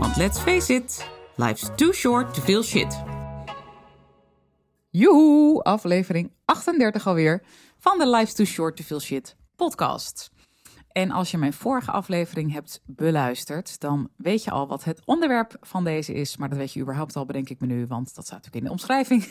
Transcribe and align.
want 0.00 0.16
let's 0.16 0.38
face 0.38 0.74
it, 0.74 1.10
life's 1.36 1.70
too 1.76 1.92
short 1.92 2.34
to 2.34 2.40
feel 2.40 2.62
shit. 2.62 3.02
Joehoe, 4.90 5.62
aflevering 5.62 6.32
38 6.44 7.06
alweer 7.06 7.42
van 7.78 7.98
de 7.98 8.08
Life's 8.08 8.34
Too 8.34 8.46
Short 8.46 8.76
to 8.76 8.84
Feel 8.84 9.00
Shit 9.00 9.36
podcast. 9.56 10.30
En 10.92 11.10
als 11.10 11.30
je 11.30 11.38
mijn 11.38 11.52
vorige 11.52 11.90
aflevering 11.90 12.52
hebt 12.52 12.82
beluisterd, 12.86 13.80
dan 13.80 14.10
weet 14.16 14.44
je 14.44 14.50
al 14.50 14.66
wat 14.66 14.84
het 14.84 15.02
onderwerp 15.04 15.56
van 15.60 15.84
deze 15.84 16.12
is. 16.12 16.36
Maar 16.36 16.48
dat 16.48 16.58
weet 16.58 16.72
je 16.72 16.80
überhaupt 16.80 17.16
al, 17.16 17.24
bedenk 17.24 17.48
ik 17.48 17.60
me 17.60 17.66
nu, 17.66 17.86
want 17.86 18.14
dat 18.14 18.26
staat 18.26 18.44
natuurlijk 18.44 18.56
in 18.56 18.64
de 18.64 18.70
omschrijving. 18.70 19.24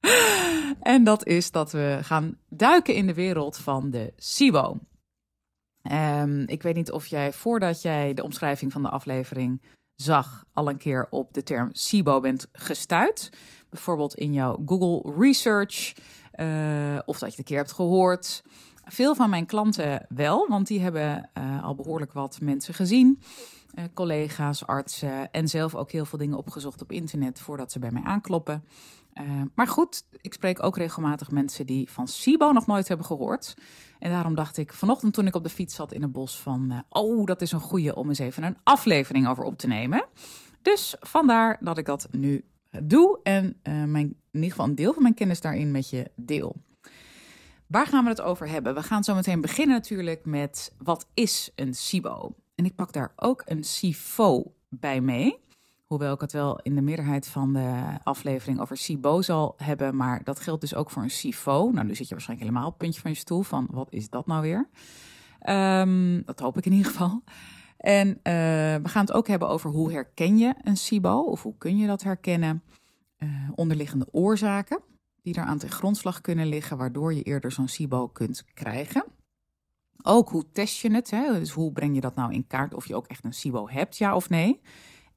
en 0.94 1.04
dat 1.04 1.26
is 1.26 1.50
dat 1.50 1.72
we 1.72 1.98
gaan 2.02 2.38
duiken 2.48 2.94
in 2.94 3.06
de 3.06 3.14
wereld 3.14 3.56
van 3.56 3.90
de 3.90 4.12
SIBO. 4.16 4.78
Um, 5.92 6.48
ik 6.48 6.62
weet 6.62 6.74
niet 6.74 6.92
of 6.92 7.06
jij 7.06 7.32
voordat 7.32 7.82
jij 7.82 8.14
de 8.14 8.22
omschrijving 8.22 8.72
van 8.72 8.82
de 8.82 8.88
aflevering 8.88 9.60
zag, 9.96 10.44
al 10.52 10.68
een 10.68 10.76
keer 10.76 11.06
op 11.10 11.34
de 11.34 11.42
term 11.42 11.68
SIBO 11.72 12.20
bent 12.20 12.48
gestuurd. 12.52 13.30
Bijvoorbeeld 13.70 14.14
in 14.14 14.32
jouw 14.32 14.62
Google 14.66 15.12
Research, 15.18 15.92
uh, 16.36 16.98
of 17.04 17.18
dat 17.18 17.20
je 17.20 17.26
het 17.26 17.38
een 17.38 17.44
keer 17.44 17.56
hebt 17.56 17.72
gehoord. 17.72 18.42
Veel 18.84 19.14
van 19.14 19.30
mijn 19.30 19.46
klanten 19.46 20.06
wel, 20.08 20.48
want 20.48 20.66
die 20.66 20.80
hebben 20.80 21.30
uh, 21.38 21.64
al 21.64 21.74
behoorlijk 21.74 22.12
wat 22.12 22.38
mensen 22.40 22.74
gezien. 22.74 23.22
Uh, 23.74 23.84
collega's, 23.94 24.66
artsen 24.66 25.30
en 25.30 25.48
zelf 25.48 25.74
ook 25.74 25.90
heel 25.90 26.04
veel 26.04 26.18
dingen 26.18 26.38
opgezocht 26.38 26.82
op 26.82 26.92
internet 26.92 27.40
voordat 27.40 27.72
ze 27.72 27.78
bij 27.78 27.90
mij 27.90 28.02
aankloppen. 28.02 28.64
Uh, 29.20 29.42
maar 29.54 29.66
goed, 29.66 30.04
ik 30.20 30.32
spreek 30.32 30.62
ook 30.62 30.76
regelmatig 30.76 31.30
mensen 31.30 31.66
die 31.66 31.90
van 31.90 32.08
SIBO 32.08 32.52
nog 32.52 32.66
nooit 32.66 32.88
hebben 32.88 33.06
gehoord. 33.06 33.54
En 33.98 34.10
daarom 34.10 34.34
dacht 34.34 34.56
ik 34.56 34.72
vanochtend 34.72 35.14
toen 35.14 35.26
ik 35.26 35.34
op 35.34 35.42
de 35.42 35.50
fiets 35.50 35.74
zat 35.74 35.92
in 35.92 36.02
het 36.02 36.12
bos 36.12 36.40
van... 36.40 36.84
oh, 36.88 37.26
dat 37.26 37.42
is 37.42 37.52
een 37.52 37.60
goeie 37.60 37.96
om 37.96 38.08
eens 38.08 38.18
even 38.18 38.42
een 38.42 38.56
aflevering 38.62 39.28
over 39.28 39.44
op 39.44 39.58
te 39.58 39.66
nemen. 39.66 40.04
Dus 40.62 40.96
vandaar 41.00 41.58
dat 41.60 41.78
ik 41.78 41.86
dat 41.86 42.08
nu 42.10 42.44
doe 42.82 43.20
en 43.22 43.56
mijn, 43.62 44.06
in 44.06 44.16
ieder 44.32 44.50
geval 44.50 44.66
een 44.66 44.74
deel 44.74 44.92
van 44.92 45.02
mijn 45.02 45.14
kennis 45.14 45.40
daarin 45.40 45.70
met 45.70 45.90
je 45.90 46.10
deel. 46.14 46.56
Waar 47.66 47.86
gaan 47.86 48.04
we 48.04 48.10
het 48.10 48.20
over 48.20 48.48
hebben? 48.48 48.74
We 48.74 48.82
gaan 48.82 49.04
zo 49.04 49.14
meteen 49.14 49.40
beginnen 49.40 49.76
natuurlijk 49.76 50.24
met 50.24 50.74
wat 50.78 51.06
is 51.14 51.50
een 51.54 51.74
SIBO? 51.74 52.34
En 52.54 52.64
ik 52.64 52.74
pak 52.74 52.92
daar 52.92 53.12
ook 53.16 53.42
een 53.44 53.64
SIFO 53.64 54.54
bij 54.68 55.00
mee. 55.00 55.41
Hoewel 55.92 56.14
ik 56.14 56.20
het 56.20 56.32
wel 56.32 56.60
in 56.62 56.74
de 56.74 56.80
meerderheid 56.80 57.26
van 57.26 57.52
de 57.52 57.98
aflevering 58.02 58.60
over 58.60 58.76
SIBO 58.76 59.22
zal 59.22 59.54
hebben. 59.56 59.96
Maar 59.96 60.24
dat 60.24 60.40
geldt 60.40 60.60
dus 60.60 60.74
ook 60.74 60.90
voor 60.90 61.02
een 61.02 61.10
SIFO. 61.10 61.70
Nou, 61.70 61.86
nu 61.86 61.94
zit 61.94 62.08
je 62.08 62.14
waarschijnlijk 62.14 62.48
helemaal 62.48 62.68
op 62.68 62.74
het 62.74 62.82
puntje 62.82 63.00
van 63.00 63.10
je 63.10 63.16
stoel 63.16 63.42
van 63.42 63.66
wat 63.70 63.92
is 63.92 64.10
dat 64.10 64.26
nou 64.26 64.42
weer? 64.42 64.68
Um, 65.80 66.22
dat 66.24 66.40
hoop 66.40 66.56
ik 66.58 66.66
in 66.66 66.72
ieder 66.72 66.90
geval. 66.90 67.22
En 67.76 68.08
uh, 68.08 68.14
we 68.82 68.88
gaan 68.88 69.04
het 69.04 69.12
ook 69.12 69.28
hebben 69.28 69.48
over 69.48 69.70
hoe 69.70 69.92
herken 69.92 70.38
je 70.38 70.54
een 70.62 70.76
SIBO? 70.76 71.20
Of 71.20 71.42
hoe 71.42 71.54
kun 71.58 71.76
je 71.76 71.86
dat 71.86 72.02
herkennen? 72.02 72.62
Uh, 73.18 73.28
onderliggende 73.54 74.06
oorzaken 74.10 74.80
die 75.22 75.34
daar 75.34 75.46
aan 75.46 75.58
ten 75.58 75.70
grondslag 75.70 76.20
kunnen 76.20 76.46
liggen, 76.46 76.76
waardoor 76.76 77.14
je 77.14 77.22
eerder 77.22 77.52
zo'n 77.52 77.68
SIBO 77.68 78.08
kunt 78.08 78.44
krijgen. 78.54 79.04
Ook 80.02 80.28
hoe 80.28 80.44
test 80.52 80.80
je 80.80 80.90
het? 80.90 81.10
Hè? 81.10 81.38
Dus 81.38 81.50
hoe 81.50 81.72
breng 81.72 81.94
je 81.94 82.00
dat 82.00 82.14
nou 82.14 82.32
in 82.32 82.46
kaart 82.46 82.74
of 82.74 82.86
je 82.86 82.94
ook 82.94 83.06
echt 83.06 83.24
een 83.24 83.34
SIBO 83.34 83.68
hebt, 83.68 83.96
ja 83.96 84.14
of 84.14 84.28
nee? 84.28 84.60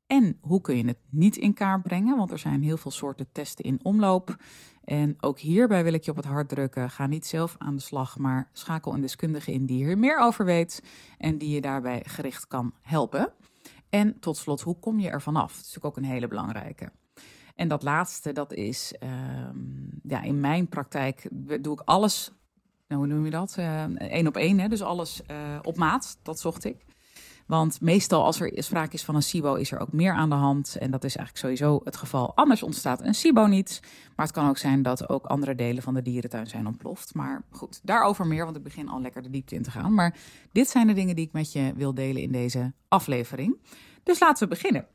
En 0.08 0.38
hoe 0.42 0.62
kun 0.62 0.78
je 0.78 0.88
het 0.88 1.00
niet 1.10 1.38
in 1.38 1.54
kaart 1.54 1.84
brengen? 1.84 2.18
Want 2.18 2.32
er 2.32 2.40
zijn 2.40 2.64
heel 2.64 2.78
veel 2.78 2.92
soorten 2.92 3.28
testen 3.32 3.66
in 3.66 3.80
omloop. 3.84 4.36
En 4.84 5.16
ook 5.20 5.40
hierbij 5.40 5.84
wil 5.84 5.94
ik 5.94 6.04
je 6.04 6.12
op 6.12 6.18
het 6.18 6.26
hart 6.26 6.50
drukken. 6.50 6.90
Ga 6.90 7.08
niet 7.08 7.26
zelf 7.26 7.56
aan 7.58 7.76
de 7.76 7.82
slag, 7.82 8.18
maar 8.18 8.50
schakel 8.54 8.94
een 8.94 9.02
deskundige 9.02 9.52
in 9.52 9.66
die 9.66 9.86
hier 9.86 9.98
meer 9.98 10.20
over 10.20 10.46
weet 10.46 10.84
en 11.18 11.38
die 11.38 11.50
je 11.50 11.62
daarbij 11.62 12.04
gericht 12.06 12.48
kan 12.48 12.74
helpen. 12.82 13.34
En 13.90 14.20
tot 14.20 14.38
slot, 14.38 14.62
hoe 14.62 14.80
kom 14.80 15.00
je 15.00 15.10
er 15.10 15.22
vanaf? 15.22 15.52
Dat 15.52 15.66
is 15.66 15.74
natuurlijk 15.74 15.86
ook 15.86 15.98
een 15.98 16.12
hele 16.12 16.28
belangrijke. 16.28 16.92
En 17.56 17.68
dat 17.68 17.84
laatste, 17.84 18.32
dat 18.32 18.54
is 18.54 18.96
um, 19.48 20.00
ja, 20.04 20.22
in 20.22 20.40
mijn 20.40 20.68
praktijk 20.68 21.30
doe 21.62 21.74
ik 21.74 21.82
alles, 21.86 22.32
nou, 22.88 23.02
hoe 23.02 23.14
noem 23.14 23.26
je 23.26 23.32
dat? 23.32 23.56
Eén 23.58 24.22
uh, 24.22 24.28
op 24.28 24.38
één, 24.38 24.60
hè? 24.60 24.68
dus 24.68 24.82
alles 24.82 25.22
uh, 25.32 25.60
op 25.62 25.78
maat, 25.78 26.20
dat 26.24 26.40
zocht 26.40 26.64
ik. 26.64 26.86
Want 27.46 27.82
meestal 27.82 28.24
als 28.24 28.40
er 28.40 28.52
sprake 28.64 28.94
is 28.94 29.04
van 29.04 29.16
een 29.16 29.24
SIBO 29.24 29.54
is 29.54 29.72
er 29.72 29.80
ook 29.80 29.92
meer 29.92 30.14
aan 30.14 30.30
de 30.30 30.36
hand. 30.36 30.78
En 30.80 30.92
dat 30.92 31.04
is 31.04 31.16
eigenlijk 31.16 31.46
sowieso 31.46 31.82
het 31.84 31.98
geval. 31.98 32.36
Anders 32.36 32.64
ontstaat 32.64 33.02
een 33.02 33.16
SIBO 33.16 33.46
niet. 33.46 33.80
Maar 34.16 34.26
het 34.26 34.36
kan 34.36 34.50
ook 34.50 34.58
zijn 34.58 34.82
dat 34.82 35.10
ook 35.10 35.26
andere 35.26 35.56
delen 35.56 35.84
van 35.84 35.94
de 35.94 36.02
dierentuin 36.02 36.48
zijn 36.48 36.68
ontploft. 36.68 37.14
Maar 37.14 37.46
goed, 37.50 37.80
daarover 37.84 38.28
meer, 38.28 38.44
want 38.44 38.58
ik 38.58 38.64
begin 38.64 38.90
al 38.90 39.02
lekker 39.02 39.22
de 39.22 39.30
diepte 39.30 39.56
in 39.56 39.64
te 39.64 39.72
gaan. 39.72 39.94
Maar 39.94 40.18
dit 40.52 40.70
zijn 40.70 40.88
de 40.88 40.94
dingen 40.94 41.16
die 41.16 41.26
ik 41.26 41.34
met 41.34 41.52
je 41.52 41.74
wil 41.76 41.94
delen 41.94 42.22
in 42.22 42.32
deze 42.32 42.74
aflevering. 42.88 43.58
Dus 44.04 44.20
laten 44.20 44.44
we 44.44 44.50
beginnen. 44.50 44.88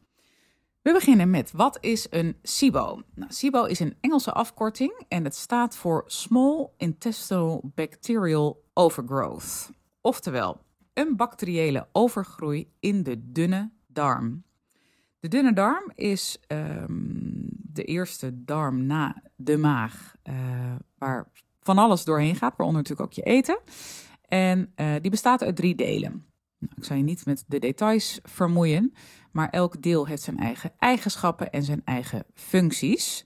We 0.82 0.92
beginnen 0.92 1.30
met 1.30 1.52
wat 1.52 1.78
is 1.80 2.06
een 2.10 2.36
SIBO? 2.42 3.02
Nou, 3.14 3.32
SIBO 3.32 3.64
is 3.64 3.80
een 3.80 3.96
Engelse 4.00 4.32
afkorting 4.32 5.04
en 5.08 5.24
het 5.24 5.34
staat 5.34 5.76
voor 5.76 6.04
Small 6.06 6.68
Intestinal 6.76 7.70
Bacterial 7.74 8.64
Overgrowth. 8.74 9.70
Oftewel, 10.00 10.60
een 10.92 11.16
bacteriële 11.16 11.88
overgroei 11.92 12.72
in 12.80 13.02
de 13.02 13.32
dunne 13.32 13.70
darm. 13.86 14.44
De 15.20 15.28
dunne 15.28 15.52
darm 15.52 15.92
is 15.94 16.38
um, 16.48 17.48
de 17.52 17.84
eerste 17.84 18.44
darm 18.44 18.86
na 18.86 19.22
de 19.36 19.56
maag, 19.56 20.14
uh, 20.24 20.34
waar 20.98 21.30
van 21.62 21.78
alles 21.78 22.04
doorheen 22.04 22.36
gaat, 22.36 22.56
waaronder 22.56 22.82
natuurlijk 22.82 23.08
ook 23.08 23.24
je 23.24 23.30
eten. 23.30 23.58
En 24.28 24.72
uh, 24.76 24.94
die 25.00 25.10
bestaat 25.10 25.42
uit 25.42 25.56
drie 25.56 25.74
delen. 25.74 26.24
Nou, 26.58 26.72
ik 26.76 26.84
zal 26.84 26.96
je 26.96 27.02
niet 27.02 27.26
met 27.26 27.44
de 27.46 27.58
details 27.58 28.20
vermoeien, 28.22 28.92
maar 29.32 29.48
elk 29.48 29.82
deel 29.82 30.06
heeft 30.06 30.22
zijn 30.22 30.38
eigen 30.38 30.72
eigenschappen 30.78 31.50
en 31.50 31.62
zijn 31.62 31.82
eigen 31.84 32.24
functies. 32.34 33.24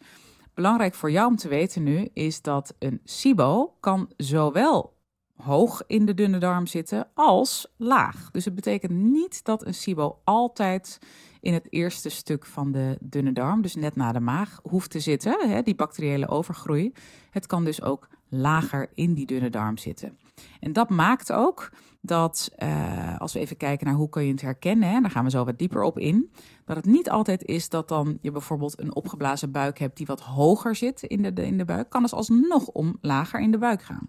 Belangrijk 0.55 0.95
voor 0.95 1.11
jou 1.11 1.29
om 1.29 1.37
te 1.37 1.49
weten 1.49 1.83
nu 1.83 2.09
is 2.13 2.43
dat 2.43 2.75
een 2.79 3.01
SIBO 3.05 3.77
kan 3.81 4.13
zowel 4.17 4.94
hoog 5.37 5.83
in 5.87 6.07
de 6.07 6.15
dunne 6.15 6.39
darm 6.39 6.67
zitten 6.67 7.09
als 7.15 7.73
laag. 7.77 8.31
Dus 8.31 8.45
het 8.45 8.55
betekent 8.55 8.93
niet 8.93 9.45
dat 9.45 9.67
een 9.67 9.75
SIBO 9.75 10.19
altijd 10.25 10.99
in 11.41 11.53
het 11.53 11.67
eerste 11.73 12.09
stuk 12.09 12.47
van 12.47 12.73
de 12.73 12.99
dunne 13.01 13.33
darm, 13.33 13.63
dus 13.63 13.75
net 13.75 13.97
na 13.97 14.13
de 14.13 14.21
maag, 14.21 14.61
hoeft 14.63 14.91
te 14.91 15.01
zitten, 15.01 15.49
hè, 15.49 15.63
die 15.63 15.75
bacteriële 15.75 16.29
overgroei. 16.29 16.93
Het 17.31 17.47
kan 17.47 17.65
dus 17.65 17.83
ook 17.83 18.09
lager 18.29 18.91
in 18.95 19.15
die 19.15 19.27
dunne 19.27 19.51
darm 19.51 19.79
zitten. 19.79 20.19
En 20.61 20.73
dat 20.73 20.91
maakt 20.91 21.33
ook 21.33 21.73
dat 22.01 22.51
uh, 22.59 23.19
als 23.19 23.33
we 23.33 23.39
even 23.39 23.57
kijken 23.57 23.87
naar 23.87 23.97
hoe 23.97 24.09
kun 24.09 24.25
je 24.25 24.31
het 24.31 24.41
herkennen, 24.41 24.89
hè, 24.89 25.01
daar 25.01 25.11
gaan 25.11 25.25
we 25.25 25.31
zo 25.31 25.45
wat 25.45 25.59
dieper 25.59 25.83
op 25.83 25.99
in, 25.99 26.31
dat 26.65 26.77
het 26.77 26.85
niet 26.85 27.11
altijd 27.11 27.45
is 27.45 27.69
dat 27.69 27.89
dan 27.89 28.19
je 28.21 28.31
bijvoorbeeld 28.31 28.81
een 28.81 28.95
opgeblazen 28.95 29.51
buik 29.51 29.79
hebt 29.79 29.97
die 29.97 30.07
wat 30.07 30.21
hoger 30.21 30.75
zit 30.75 31.03
in 31.03 31.23
de, 31.23 31.33
de 31.33 31.47
in 31.47 31.59
de 31.59 31.65
buik, 31.65 31.91
kan 31.91 32.03
dus 32.03 32.13
alsnog 32.13 32.67
om 32.67 32.99
lager 33.01 33.41
in 33.41 33.51
de 33.51 33.59
buik 33.59 33.83
gaan. 33.83 34.09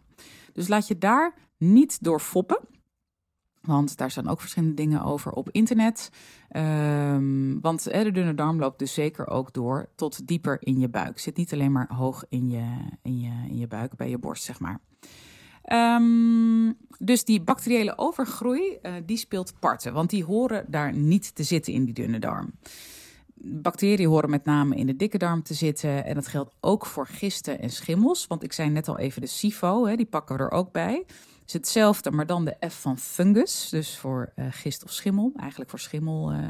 Dus 0.55 0.67
laat 0.67 0.88
je 0.88 0.97
daar 0.97 1.33
niet 1.57 2.03
door 2.03 2.19
foppen. 2.19 2.59
Want 3.61 3.97
daar 3.97 4.11
staan 4.11 4.27
ook 4.27 4.39
verschillende 4.39 4.75
dingen 4.75 5.03
over 5.03 5.31
op 5.31 5.49
internet. 5.51 6.09
Um, 6.52 7.61
want 7.61 7.84
de 7.84 8.11
dunne 8.11 8.34
darm 8.34 8.59
loopt 8.59 8.79
dus 8.79 8.93
zeker 8.93 9.28
ook 9.28 9.53
door 9.53 9.90
tot 9.96 10.28
dieper 10.28 10.57
in 10.59 10.79
je 10.79 10.90
buik. 10.90 11.19
Zit 11.19 11.37
niet 11.37 11.53
alleen 11.53 11.72
maar 11.72 11.93
hoog 11.93 12.25
in 12.29 12.49
je, 12.49 12.66
in 13.02 13.19
je, 13.19 13.31
in 13.49 13.57
je 13.57 13.67
buik, 13.67 13.96
bij 13.96 14.09
je 14.09 14.17
borst, 14.17 14.43
zeg 14.43 14.59
maar. 14.59 14.79
Um, 16.02 16.78
dus 16.99 17.23
die 17.23 17.41
bacteriële 17.41 17.97
overgroei, 17.97 18.78
uh, 18.81 18.93
die 19.05 19.17
speelt 19.17 19.59
parten. 19.59 19.93
Want 19.93 20.09
die 20.09 20.23
horen 20.23 20.66
daar 20.67 20.93
niet 20.93 21.35
te 21.35 21.43
zitten 21.43 21.73
in 21.73 21.85
die 21.85 21.93
dunne 21.93 22.19
darm. 22.19 22.53
Bacteriën 23.47 24.08
horen 24.08 24.30
met 24.30 24.46
name 24.46 24.76
in 24.76 24.86
de 24.86 24.96
dikke 24.96 25.18
darm 25.18 25.44
te 25.44 25.53
zitten. 25.53 26.06
En 26.06 26.16
dat 26.16 26.28
geldt 26.28 26.56
ook 26.59 26.86
voor 26.86 27.08
gisten 27.08 27.59
en 27.59 27.70
schimmels. 27.70 28.28
Want 28.28 28.44
ik 28.44 28.53
zei 28.53 28.70
net 28.70 28.88
al 28.88 28.97
even 28.97 29.22
de 29.22 29.28
SIFO, 29.28 29.86
hè, 29.86 29.96
die 29.96 30.06
pakken 30.06 30.38
we 30.38 30.44
er 30.44 30.52
ook 30.52 30.72
bij. 30.72 31.03
Het 31.06 31.53
is 31.53 31.53
hetzelfde, 31.53 32.12
maar 32.12 32.26
dan 32.26 32.46
de 32.46 32.56
F 32.70 32.82
van 32.82 32.97
fungus. 32.97 33.70
Dus 33.70 33.97
voor 33.97 34.34
uh, 34.36 34.46
gist 34.50 34.84
of 34.84 34.92
schimmel. 34.92 35.32
Eigenlijk 35.36 35.70
voor 35.70 35.80
schimmel. 35.80 36.34
Uh, 36.34 36.50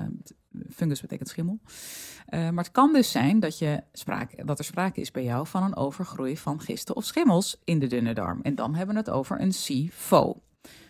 fungus 0.69 1.01
betekent 1.01 1.29
schimmel. 1.29 1.59
Uh, 1.63 2.49
maar 2.49 2.63
het 2.63 2.71
kan 2.71 2.93
dus 2.93 3.11
zijn 3.11 3.39
dat, 3.39 3.59
je 3.59 3.83
sprake, 3.91 4.45
dat 4.45 4.59
er 4.59 4.65
sprake 4.65 5.01
is 5.01 5.11
bij 5.11 5.23
jou 5.23 5.47
van 5.47 5.63
een 5.63 5.75
overgroei 5.75 6.37
van 6.37 6.61
gisten 6.61 6.95
of 6.95 7.03
schimmels 7.03 7.61
in 7.63 7.79
de 7.79 7.87
dunne 7.87 8.13
darm. 8.13 8.39
En 8.41 8.55
dan 8.55 8.75
hebben 8.75 8.95
we 8.95 9.01
het 9.01 9.09
over 9.09 9.41
een 9.41 9.53
SIFO. 9.53 10.41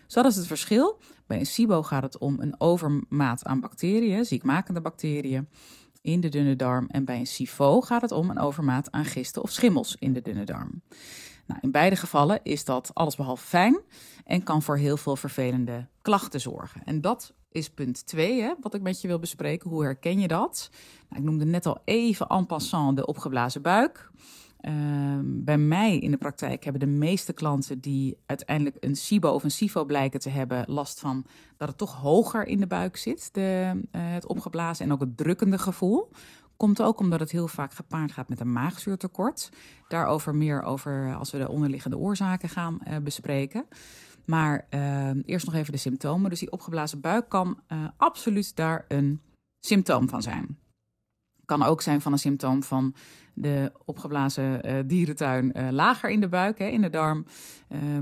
Dus 0.04 0.14
dat 0.14 0.24
is 0.24 0.36
het 0.36 0.46
verschil. 0.46 0.98
Bij 1.26 1.38
een 1.38 1.46
SIBO 1.46 1.82
gaat 1.82 2.02
het 2.02 2.18
om 2.18 2.40
een 2.40 2.54
overmaat 2.60 3.44
aan 3.44 3.60
bacteriën, 3.60 4.24
ziekmakende 4.24 4.80
bacteriën 4.80 5.48
in 6.06 6.20
de 6.20 6.28
dunne 6.28 6.56
darm. 6.56 6.86
En 6.88 7.04
bij 7.04 7.18
een 7.18 7.26
SIFO 7.26 7.80
gaat 7.80 8.02
het 8.02 8.12
om 8.12 8.30
een 8.30 8.38
overmaat 8.38 8.90
aan 8.90 9.04
gisten 9.04 9.42
of 9.42 9.50
schimmels 9.50 9.96
in 9.98 10.12
de 10.12 10.22
dunne 10.22 10.44
darm. 10.44 10.82
Nou, 11.46 11.60
in 11.62 11.70
beide 11.70 11.96
gevallen 11.96 12.40
is 12.42 12.64
dat 12.64 12.90
allesbehalve 12.94 13.46
fijn 13.46 13.80
en 14.24 14.42
kan 14.42 14.62
voor 14.62 14.76
heel 14.76 14.96
veel 14.96 15.16
vervelende 15.16 15.88
klachten 16.02 16.40
zorgen. 16.40 16.82
En 16.84 17.00
dat 17.00 17.34
is 17.50 17.70
punt 17.70 18.06
2, 18.06 18.54
wat 18.60 18.74
ik 18.74 18.82
met 18.82 19.00
je 19.00 19.08
wil 19.08 19.18
bespreken. 19.18 19.70
Hoe 19.70 19.82
herken 19.82 20.20
je 20.20 20.28
dat? 20.28 20.70
Nou, 21.08 21.22
ik 21.22 21.28
noemde 21.28 21.44
net 21.44 21.66
al 21.66 21.78
even 21.84 22.26
en 22.26 22.46
passant 22.46 22.96
de 22.96 23.06
opgeblazen 23.06 23.62
buik. 23.62 24.10
Ehm, 24.66 25.22
bij 25.24 25.58
mij 25.58 25.98
in 25.98 26.10
de 26.10 26.16
praktijk 26.16 26.64
hebben 26.64 26.80
de 26.80 26.94
meeste 26.94 27.32
klanten 27.32 27.80
die 27.80 28.16
uiteindelijk 28.26 28.76
een 28.80 28.96
SIBO 28.96 29.30
of 29.30 29.44
een 29.44 29.50
SIFO 29.50 29.84
blijken 29.84 30.20
te 30.20 30.28
hebben, 30.28 30.64
last 30.68 31.00
van 31.00 31.26
dat 31.56 31.68
het 31.68 31.78
toch 31.78 31.94
hoger 31.94 32.46
in 32.46 32.60
de 32.60 32.66
buik 32.66 32.96
zit, 32.96 33.28
de, 33.32 33.72
uh, 33.74 33.80
het 33.92 34.26
opgeblazen 34.26 34.84
en 34.84 34.92
ook 34.92 35.00
het 35.00 35.16
drukkende 35.16 35.58
gevoel. 35.58 36.10
Komt 36.56 36.82
ook 36.82 37.00
omdat 37.00 37.20
het 37.20 37.30
heel 37.30 37.48
vaak 37.48 37.72
gepaard 37.72 38.12
gaat 38.12 38.28
met 38.28 38.40
een 38.40 38.52
maagzuurtekort. 38.52 39.50
Daarover 39.88 40.34
meer 40.34 40.62
over 40.62 41.14
als 41.14 41.30
we 41.30 41.38
de 41.38 41.48
onderliggende 41.48 41.98
oorzaken 41.98 42.48
gaan 42.48 42.78
uh, 42.88 42.96
bespreken. 42.96 43.66
Maar 44.24 44.66
uh, 44.70 45.10
eerst 45.24 45.46
nog 45.46 45.54
even 45.54 45.72
de 45.72 45.78
symptomen. 45.78 46.30
Dus 46.30 46.38
die 46.38 46.52
opgeblazen 46.52 47.00
buik 47.00 47.28
kan 47.28 47.60
absoluut 47.96 48.56
daar 48.56 48.84
een 48.88 49.20
symptoom 49.60 50.08
van 50.08 50.22
zijn. 50.22 50.58
Kan 51.46 51.62
ook 51.62 51.82
zijn 51.82 52.00
van 52.00 52.12
een 52.12 52.18
symptoom 52.18 52.62
van 52.62 52.94
de 53.34 53.72
opgeblazen 53.84 54.70
uh, 54.70 54.78
dierentuin 54.86 55.52
uh, 55.56 55.70
lager 55.70 56.10
in 56.10 56.20
de 56.20 56.28
buik, 56.28 56.58
hè, 56.58 56.66
in 56.66 56.80
de 56.80 56.90
darm. 56.90 57.26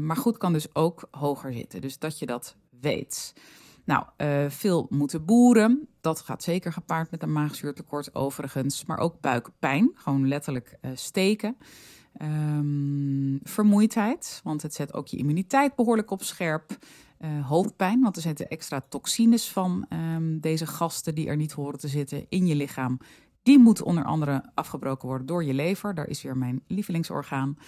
maar 0.01 0.17
goed, 0.17 0.37
kan 0.37 0.53
dus 0.53 0.75
ook 0.75 1.09
hoger 1.11 1.53
zitten. 1.53 1.81
Dus 1.81 1.99
dat 1.99 2.19
je 2.19 2.27
dat 2.27 2.57
weet. 2.81 3.35
Nou, 3.85 4.05
veel 4.49 4.87
moeten 4.91 5.25
boeren. 5.25 5.89
Dat 6.01 6.21
gaat 6.21 6.43
zeker 6.43 6.73
gepaard 6.73 7.11
met 7.11 7.23
een 7.23 7.33
maagzuurtekort 7.33 8.15
overigens. 8.15 8.85
Maar 8.85 8.99
ook 8.99 9.21
buikpijn, 9.21 9.91
gewoon 9.95 10.29
letterlijk 10.29 10.79
steken. 10.95 11.57
Um, 12.23 13.41
vermoeidheid, 13.43 14.41
want 14.45 14.63
het 14.63 14.75
zet 14.75 14.95
ook 14.95 15.07
je 15.07 15.17
immuniteit 15.17 15.75
behoorlijk 15.75 16.11
op 16.11 16.23
scherp. 16.23 16.79
Hoofdpijn, 17.43 18.01
want 18.01 18.17
er 18.17 18.23
zitten 18.23 18.49
extra 18.49 18.81
toxines 18.89 19.51
van 19.51 19.87
um, 19.91 20.41
deze 20.41 20.67
gasten 20.67 21.15
die 21.15 21.29
er 21.29 21.37
niet 21.37 21.53
horen 21.53 21.79
te 21.79 21.89
zitten 21.89 22.27
in 22.29 22.47
je 22.47 22.55
lichaam. 22.55 22.99
Die 23.45 23.59
moeten 23.59 23.85
onder 23.85 24.05
andere 24.05 24.51
afgebroken 24.55 25.09
worden 25.09 25.27
door 25.27 25.45
je 25.45 25.55
lever. 25.55 25.95
Daar 25.95 26.09
is 26.09 26.23
weer 26.23 26.37
mijn 26.37 26.63
lievelingsorgaan. 26.67 27.59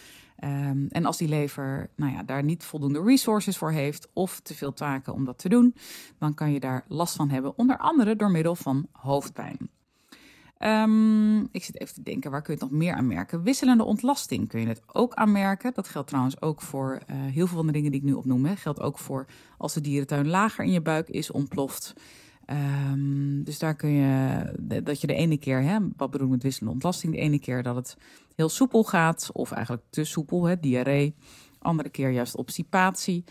Um, 0.44 0.86
en 0.88 1.04
als 1.04 1.16
die 1.16 1.28
lever 1.28 1.90
nou 1.96 2.12
ja, 2.12 2.22
daar 2.22 2.42
niet 2.42 2.64
voldoende 2.64 3.02
resources 3.02 3.56
voor 3.56 3.70
heeft 3.70 4.08
of 4.12 4.40
te 4.40 4.54
veel 4.54 4.72
taken 4.72 5.12
om 5.12 5.24
dat 5.24 5.38
te 5.38 5.48
doen, 5.48 5.74
dan 6.18 6.34
kan 6.34 6.52
je 6.52 6.60
daar 6.60 6.84
last 6.88 7.16
van 7.16 7.30
hebben, 7.30 7.58
onder 7.58 7.78
andere 7.78 8.16
door 8.16 8.30
middel 8.30 8.54
van 8.54 8.86
hoofdpijn. 8.92 9.70
Um, 10.58 11.48
ik 11.52 11.64
zit 11.64 11.80
even 11.80 11.94
te 11.94 12.02
denken, 12.02 12.30
waar 12.30 12.42
kun 12.42 12.54
je 12.54 12.60
het 12.60 12.70
nog 12.70 12.78
meer 12.78 12.94
aan 12.94 13.06
merken? 13.06 13.42
Wisselende 13.42 13.84
ontlasting 13.84 14.48
kun 14.48 14.60
je 14.60 14.66
het 14.66 14.82
ook 14.92 15.14
aanmerken. 15.14 15.74
Dat 15.74 15.88
geldt 15.88 16.08
trouwens 16.08 16.40
ook 16.40 16.60
voor 16.60 16.92
uh, 17.10 17.16
heel 17.16 17.46
veel 17.46 17.56
van 17.56 17.66
de 17.66 17.72
dingen 17.72 17.90
die 17.90 18.00
ik 18.00 18.06
nu 18.06 18.12
opnoem. 18.12 18.44
Hè. 18.44 18.56
Geldt 18.56 18.80
ook 18.80 18.98
voor 18.98 19.26
als 19.58 19.74
de 19.74 19.80
dierentuin 19.80 20.28
lager 20.28 20.64
in 20.64 20.72
je 20.72 20.80
buik 20.80 21.08
is 21.08 21.30
ontploft. 21.30 21.94
Um, 22.50 23.44
dus 23.44 23.58
daar 23.58 23.74
kun 23.74 23.90
je, 23.90 24.52
dat 24.82 25.00
je 25.00 25.06
de 25.06 25.14
ene 25.14 25.36
keer, 25.36 25.62
hè, 25.62 25.78
wat 25.96 26.10
bedoel 26.10 26.26
ik 26.26 26.32
met 26.32 26.42
wisselende 26.42 26.72
ontlasting? 26.72 27.12
De 27.12 27.18
ene 27.18 27.38
keer 27.38 27.62
dat 27.62 27.76
het 27.76 27.96
heel 28.34 28.48
soepel 28.48 28.84
gaat, 28.84 29.30
of 29.32 29.50
eigenlijk 29.52 29.82
te 29.90 30.04
soepel, 30.04 30.44
hè, 30.44 30.60
diarree. 30.60 31.14
Andere 31.58 31.88
keer 31.88 32.10
juist 32.10 32.36
obstipatie. 32.36 33.24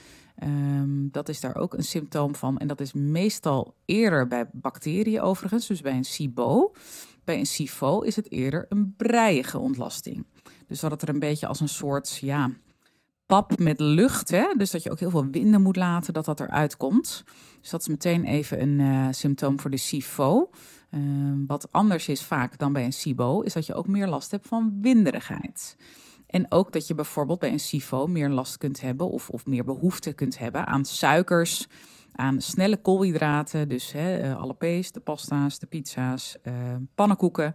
Um, 0.43 1.09
dat 1.11 1.29
is 1.29 1.39
daar 1.39 1.55
ook 1.55 1.73
een 1.73 1.83
symptoom 1.83 2.35
van. 2.35 2.57
En 2.57 2.67
dat 2.67 2.79
is 2.79 2.93
meestal 2.93 3.75
eerder 3.85 4.27
bij 4.27 4.49
bacteriën 4.51 5.21
overigens, 5.21 5.67
dus 5.67 5.81
bij 5.81 5.95
een 5.95 6.05
SIBO. 6.05 6.71
Bij 7.23 7.39
een 7.39 7.45
SIFO 7.45 7.99
is 7.99 8.15
het 8.15 8.31
eerder 8.31 8.65
een 8.69 8.93
breiige 8.97 9.59
ontlasting. 9.59 10.25
Dus 10.67 10.79
dat 10.79 10.91
het 10.91 11.01
er 11.01 11.09
een 11.09 11.19
beetje 11.19 11.47
als 11.47 11.59
een 11.59 11.69
soort 11.69 12.17
ja, 12.17 12.51
pap 13.25 13.59
met 13.59 13.79
lucht, 13.79 14.29
hè? 14.29 14.53
dus 14.57 14.71
dat 14.71 14.83
je 14.83 14.91
ook 14.91 14.99
heel 14.99 15.09
veel 15.09 15.25
winden 15.25 15.61
moet 15.61 15.75
laten, 15.75 16.13
dat 16.13 16.25
dat 16.25 16.39
eruit 16.39 16.77
komt. 16.77 17.23
Dus 17.61 17.69
dat 17.69 17.81
is 17.81 17.87
meteen 17.87 18.25
even 18.25 18.61
een 18.61 18.79
uh, 18.79 19.07
symptoom 19.11 19.59
voor 19.59 19.69
de 19.69 19.77
SIFO. 19.77 20.49
Uh, 20.91 21.01
wat 21.47 21.71
anders 21.71 22.07
is 22.07 22.23
vaak 22.23 22.57
dan 22.57 22.73
bij 22.73 22.85
een 22.85 22.93
SIBO, 22.93 23.41
is 23.41 23.53
dat 23.53 23.65
je 23.65 23.73
ook 23.73 23.87
meer 23.87 24.07
last 24.07 24.31
hebt 24.31 24.47
van 24.47 24.77
winderigheid. 24.81 25.77
En 26.27 26.51
ook 26.51 26.71
dat 26.71 26.87
je 26.87 26.95
bijvoorbeeld 26.95 27.39
bij 27.39 27.51
een 27.51 27.59
SIFO 27.59 28.07
meer 28.07 28.29
last 28.29 28.57
kunt 28.57 28.81
hebben 28.81 29.09
of, 29.09 29.29
of 29.29 29.45
meer 29.45 29.63
behoefte 29.63 30.13
kunt 30.13 30.37
hebben 30.37 30.67
aan 30.67 30.85
suikers, 30.85 31.67
aan 32.11 32.41
snelle 32.41 32.77
koolhydraten. 32.77 33.69
Dus 33.69 33.91
hè, 33.91 34.17
eh, 34.17 34.41
alle 34.41 34.55
de 34.91 35.01
pasta's, 35.03 35.59
de 35.59 35.65
pizza's, 35.65 36.37
uh, 36.43 36.53
pannenkoeken. 36.95 37.53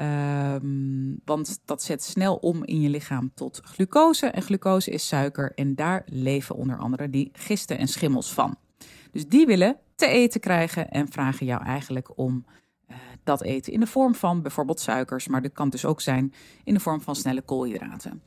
Um, 0.00 1.20
want 1.24 1.60
dat 1.64 1.82
zet 1.82 2.02
snel 2.02 2.36
om 2.36 2.64
in 2.64 2.80
je 2.80 2.88
lichaam 2.88 3.30
tot 3.34 3.60
glucose. 3.64 4.26
En 4.26 4.42
glucose 4.42 4.90
is 4.90 5.08
suiker 5.08 5.52
en 5.54 5.74
daar 5.74 6.02
leven 6.06 6.54
onder 6.56 6.78
andere 6.78 7.10
die 7.10 7.30
gisten 7.32 7.78
en 7.78 7.88
schimmels 7.88 8.32
van. 8.32 8.56
Dus 9.12 9.28
die 9.28 9.46
willen 9.46 9.76
te 9.94 10.06
eten 10.06 10.40
krijgen 10.40 10.88
en 10.88 11.08
vragen 11.08 11.46
jou 11.46 11.64
eigenlijk 11.64 12.18
om 12.18 12.44
uh, 12.88 12.96
dat 13.24 13.42
eten 13.42 13.72
in 13.72 13.80
de 13.80 13.86
vorm 13.86 14.14
van 14.14 14.42
bijvoorbeeld 14.42 14.80
suikers. 14.80 15.28
Maar 15.28 15.42
dat 15.42 15.52
kan 15.52 15.68
dus 15.68 15.84
ook 15.84 16.00
zijn 16.00 16.32
in 16.64 16.74
de 16.74 16.80
vorm 16.80 17.00
van 17.00 17.16
snelle 17.16 17.42
koolhydraten. 17.42 18.22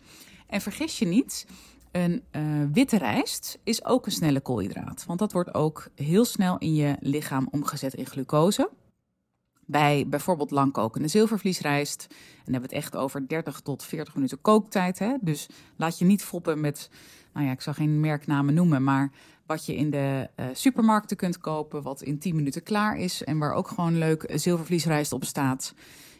En 0.48 0.62
vergis 0.62 1.00
je 1.00 1.06
niet, 1.06 1.46
een 1.92 2.24
uh, 2.32 2.42
witte 2.72 2.98
rijst 2.98 3.60
is 3.64 3.86
ook 3.86 4.06
een 4.06 4.12
snelle 4.12 4.42
koolhydraat. 4.42 5.06
Want 5.06 5.20
dat 5.20 5.32
wordt 5.32 5.54
ook 5.54 5.90
heel 5.96 6.26
snel 6.26 6.58
in 6.58 6.76
je 6.76 6.96
lichaam 7.00 7.48
omgezet 7.52 7.94
in 7.94 8.06
glucose. 8.06 8.70
Bij 9.72 10.06
bijvoorbeeld 10.08 10.52
langkokende 10.52 11.08
zilvervliesrijst. 11.08 12.08
En 12.10 12.16
dan 12.44 12.54
hebben 12.54 12.70
we 12.70 12.76
het 12.76 12.86
echt 12.86 12.96
over 12.96 13.28
30 13.28 13.60
tot 13.60 13.84
40 13.84 14.16
minuten 14.16 14.42
kooktijd. 14.42 15.00
Hè? 15.00 15.14
Dus 15.22 15.50
laat 15.76 16.00
je 16.00 16.06
niet 16.06 16.24
foppen 16.24 16.60
met, 16.60 16.90
nou 17.34 17.46
ja, 17.46 17.52
ik 17.52 17.62
zal 17.62 17.74
geen 17.74 18.00
merknamen 18.00 18.54
noemen, 18.54 18.84
maar 18.84 19.12
wat 19.46 19.66
je 19.66 19.76
in 19.76 19.90
de 19.90 20.30
uh, 20.36 20.46
supermarkten 20.54 21.18
kunt 21.18 21.38
kopen, 21.38 21.82
wat 21.82 22.02
in 22.02 22.20
10 22.20 22.36
minuten 22.36 22.64
klaar 22.64 22.98
is 22.98 23.24
en 23.24 23.38
waar 23.38 23.54
ook 23.54 23.68
gewoon 23.68 23.98
leuk 23.98 24.32
zilvervliesrijst 24.34 25.12
op 25.12 25.24
staat. 25.24 25.74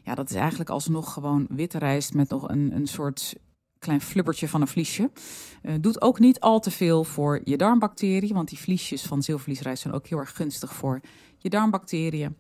Ja, 0.04 0.16
dat 0.16 0.30
is 0.30 0.36
eigenlijk 0.36 0.70
alsnog 0.70 1.14
gewoon 1.14 1.48
witte 1.50 1.78
rijst 1.78 2.14
met 2.14 2.30
nog 2.30 2.50
een, 2.50 2.76
een 2.76 2.88
soort 2.88 3.36
klein 3.80 4.02
flubbertje 4.02 4.48
van 4.48 4.62
een 4.62 4.68
vliesje. 4.68 5.12
Uh, 5.64 5.74
doet 5.82 6.02
ook 6.02 6.20
niet 6.20 6.40
al 6.40 6.60
te 6.60 6.72
veel 6.72 7.04
voor 7.04 7.42
je 7.44 7.58
darmbacteriën, 7.58 8.34
want 8.34 8.50
die 8.50 8.60
vliesjes 8.60 9.02
van 9.02 9.22
zilvervliesrijst 9.22 9.82
zijn 9.82 9.94
ook 9.94 10.08
heel 10.08 10.18
erg 10.18 10.36
gunstig 10.36 10.74
voor 10.74 11.00
je 11.38 11.50
darmbacteriën. 11.50 12.36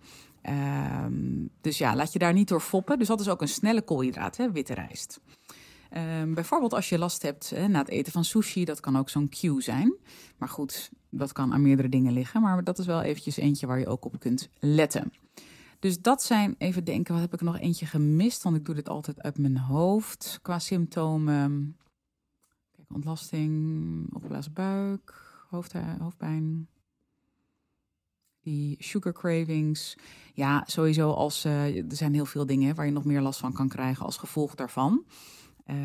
Um, 0.49 1.49
dus 1.61 1.77
ja, 1.77 1.95
laat 1.95 2.13
je 2.13 2.19
daar 2.19 2.33
niet 2.33 2.47
door 2.47 2.61
foppen. 2.61 2.99
Dus 2.99 3.07
dat 3.07 3.19
is 3.19 3.29
ook 3.29 3.41
een 3.41 3.47
snelle 3.47 3.81
koolhydraat, 3.81 4.37
hè, 4.37 4.51
witte 4.51 4.73
rijst. 4.73 5.19
Um, 5.97 6.33
bijvoorbeeld 6.33 6.73
als 6.73 6.89
je 6.89 6.97
last 6.97 7.21
hebt 7.21 7.49
hè, 7.49 7.67
na 7.67 7.79
het 7.79 7.89
eten 7.89 8.11
van 8.11 8.23
sushi, 8.23 8.65
dat 8.65 8.79
kan 8.79 8.97
ook 8.97 9.09
zo'n 9.09 9.29
cue 9.29 9.61
zijn. 9.61 9.93
Maar 10.37 10.49
goed, 10.49 10.91
dat 11.09 11.31
kan 11.31 11.53
aan 11.53 11.61
meerdere 11.61 11.89
dingen 11.89 12.13
liggen. 12.13 12.41
Maar 12.41 12.63
dat 12.63 12.79
is 12.79 12.85
wel 12.85 13.01
eventjes 13.01 13.37
eentje 13.37 13.67
waar 13.67 13.79
je 13.79 13.87
ook 13.87 14.05
op 14.05 14.19
kunt 14.19 14.49
letten. 14.59 15.13
Dus 15.79 16.01
dat 16.01 16.23
zijn, 16.23 16.55
even 16.57 16.83
denken, 16.83 17.13
wat 17.13 17.23
heb 17.23 17.33
ik 17.33 17.41
nog 17.41 17.59
eentje 17.59 17.85
gemist? 17.85 18.43
Want 18.43 18.55
ik 18.55 18.65
doe 18.65 18.75
dit 18.75 18.89
altijd 18.89 19.21
uit 19.21 19.37
mijn 19.37 19.57
hoofd 19.57 20.39
qua 20.41 20.59
symptomen. 20.59 21.77
Kijk, 22.75 22.87
ontlasting, 22.93 24.13
opgeblazen 24.13 24.53
buik, 24.53 25.21
hoofd, 25.49 25.73
hoofdpijn. 25.99 26.67
Die 28.49 28.75
sugar 28.79 29.13
cravings. 29.13 29.97
Ja, 30.33 30.63
sowieso 30.65 31.11
als 31.11 31.45
uh, 31.45 31.77
er 31.77 31.95
zijn 31.95 32.13
heel 32.13 32.25
veel 32.25 32.45
dingen 32.45 32.75
waar 32.75 32.85
je 32.85 32.91
nog 32.91 33.05
meer 33.05 33.21
last 33.21 33.39
van 33.39 33.53
kan 33.53 33.67
krijgen 33.67 34.05
als 34.05 34.17
gevolg 34.17 34.55
daarvan. 34.55 35.03
Uh, 35.67 35.75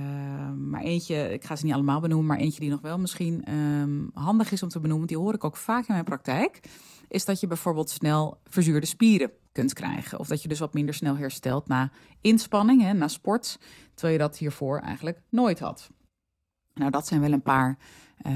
maar 0.53 0.83
eentje, 0.83 1.33
ik 1.33 1.45
ga 1.45 1.57
ze 1.57 1.65
niet 1.65 1.75
allemaal 1.75 2.01
benoemen, 2.01 2.27
maar 2.27 2.39
eentje 2.39 2.61
die 2.61 2.71
nog 2.71 2.81
wel 2.81 2.99
misschien 2.99 3.55
um, 3.55 4.11
handig 4.15 4.53
is 4.53 4.63
om 4.63 4.69
te 4.69 4.81
benoemen, 4.81 5.07
die 5.07 5.19
hoor 5.19 5.35
ik 5.35 5.45
ook 5.45 5.57
vaak 5.57 5.87
in 5.87 5.93
mijn 5.93 6.05
praktijk, 6.05 6.61
is 7.09 7.25
dat 7.25 7.41
je 7.41 7.47
bijvoorbeeld 7.47 7.91
snel 7.91 8.41
verzuurde 8.45 8.87
spieren 8.87 9.31
kunt 9.53 9.73
krijgen. 9.73 10.19
Of 10.19 10.29
dat 10.29 10.43
je 10.43 10.49
dus 10.49 10.59
wat 10.59 10.75
minder 10.75 10.95
snel 10.95 11.17
herstelt 11.17 11.69
na 11.69 11.91
inspanning, 12.21 12.83
hè, 12.83 12.93
na 12.93 13.09
sport, 13.09 13.59
terwijl 13.95 14.19
je 14.19 14.25
dat 14.25 14.39
hiervoor 14.39 14.79
eigenlijk 14.79 15.21
nooit 15.29 15.59
had. 15.59 15.91
Nou, 16.75 16.91
dat 16.91 17.07
zijn 17.07 17.21
wel 17.21 17.33
een 17.33 17.43
paar 17.43 17.79
uh, 18.27 18.33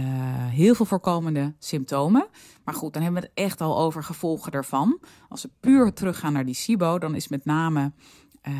heel 0.46 0.74
veel 0.74 0.86
voorkomende 0.86 1.54
symptomen. 1.58 2.26
Maar 2.64 2.74
goed, 2.74 2.92
dan 2.92 3.02
hebben 3.02 3.22
we 3.22 3.28
het 3.28 3.46
echt 3.46 3.60
al 3.60 3.78
over 3.78 4.04
gevolgen 4.04 4.52
daarvan. 4.52 5.00
Als 5.28 5.42
we 5.42 5.50
puur 5.60 5.92
teruggaan 5.92 6.32
naar 6.32 6.44
die 6.44 6.54
SIBO, 6.54 6.98
dan 6.98 7.14
is 7.14 7.28
met 7.28 7.44
name 7.44 7.92
uh, 8.48 8.54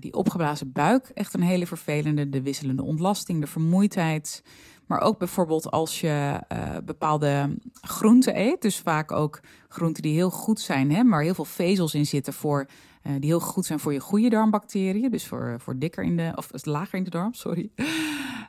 die 0.00 0.14
opgeblazen 0.14 0.72
buik 0.72 1.10
echt 1.14 1.34
een 1.34 1.42
hele 1.42 1.66
vervelende. 1.66 2.28
De 2.28 2.42
wisselende 2.42 2.82
ontlasting, 2.82 3.40
de 3.40 3.46
vermoeidheid. 3.46 4.42
Maar 4.86 5.00
ook 5.00 5.18
bijvoorbeeld 5.18 5.70
als 5.70 6.00
je 6.00 6.40
uh, 6.52 6.76
bepaalde 6.84 7.56
groenten 7.80 8.40
eet. 8.40 8.62
Dus 8.62 8.78
vaak 8.78 9.12
ook 9.12 9.40
groenten 9.68 10.02
die 10.02 10.14
heel 10.14 10.30
goed 10.30 10.60
zijn, 10.60 10.92
hè, 10.92 11.02
maar 11.02 11.22
heel 11.22 11.34
veel 11.34 11.44
vezels 11.44 11.94
in 11.94 12.06
zitten 12.06 12.32
voor. 12.32 12.66
Uh, 13.08 13.14
die 13.18 13.30
heel 13.30 13.40
goed 13.40 13.66
zijn 13.66 13.78
voor 13.78 13.92
je 13.92 14.00
goede 14.00 14.28
darmbacteriën. 14.28 15.10
Dus 15.10 15.26
voor, 15.26 15.56
voor 15.60 15.78
dikker 15.78 16.04
in 16.04 16.16
de, 16.16 16.32
of 16.34 16.50
lager 16.62 16.98
in 16.98 17.04
de 17.04 17.10
darm, 17.10 17.34
sorry. 17.34 17.70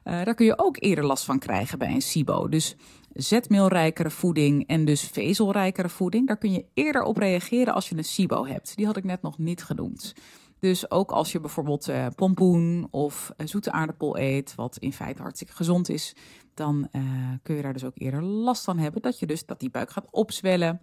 daar 0.03 0.35
kun 0.35 0.45
je 0.45 0.59
ook 0.59 0.77
eerder 0.79 1.05
last 1.05 1.25
van 1.25 1.39
krijgen 1.39 1.79
bij 1.79 1.91
een 1.91 2.01
SIBO. 2.01 2.47
Dus 2.47 2.75
zetmeelrijkere 3.13 4.09
voeding 4.09 4.67
en 4.67 4.85
dus 4.85 5.01
vezelrijkere 5.01 5.89
voeding, 5.89 6.27
daar 6.27 6.37
kun 6.37 6.51
je 6.51 6.65
eerder 6.73 7.03
op 7.03 7.17
reageren 7.17 7.73
als 7.73 7.89
je 7.89 7.97
een 7.97 8.03
SIBO 8.03 8.45
hebt. 8.45 8.75
Die 8.75 8.85
had 8.85 8.97
ik 8.97 9.03
net 9.03 9.21
nog 9.21 9.37
niet 9.37 9.63
genoemd. 9.63 10.13
Dus 10.59 10.91
ook 10.91 11.11
als 11.11 11.31
je 11.31 11.39
bijvoorbeeld 11.39 11.89
uh, 11.89 12.07
pompoen 12.15 12.87
of 12.91 13.31
zoete 13.37 13.71
aardappel 13.71 14.17
eet, 14.17 14.55
wat 14.55 14.77
in 14.77 14.93
feite 14.93 15.21
hartstikke 15.21 15.53
gezond 15.53 15.89
is, 15.89 16.15
dan 16.53 16.87
uh, 16.91 17.01
kun 17.43 17.55
je 17.55 17.61
daar 17.61 17.73
dus 17.73 17.83
ook 17.83 17.97
eerder 17.97 18.23
last 18.23 18.63
van 18.63 18.77
hebben. 18.77 19.01
Dat 19.01 19.19
je 19.19 19.25
dus 19.25 19.45
dat 19.45 19.59
die 19.59 19.69
buik 19.69 19.89
gaat 19.89 20.07
opzwellen. 20.11 20.81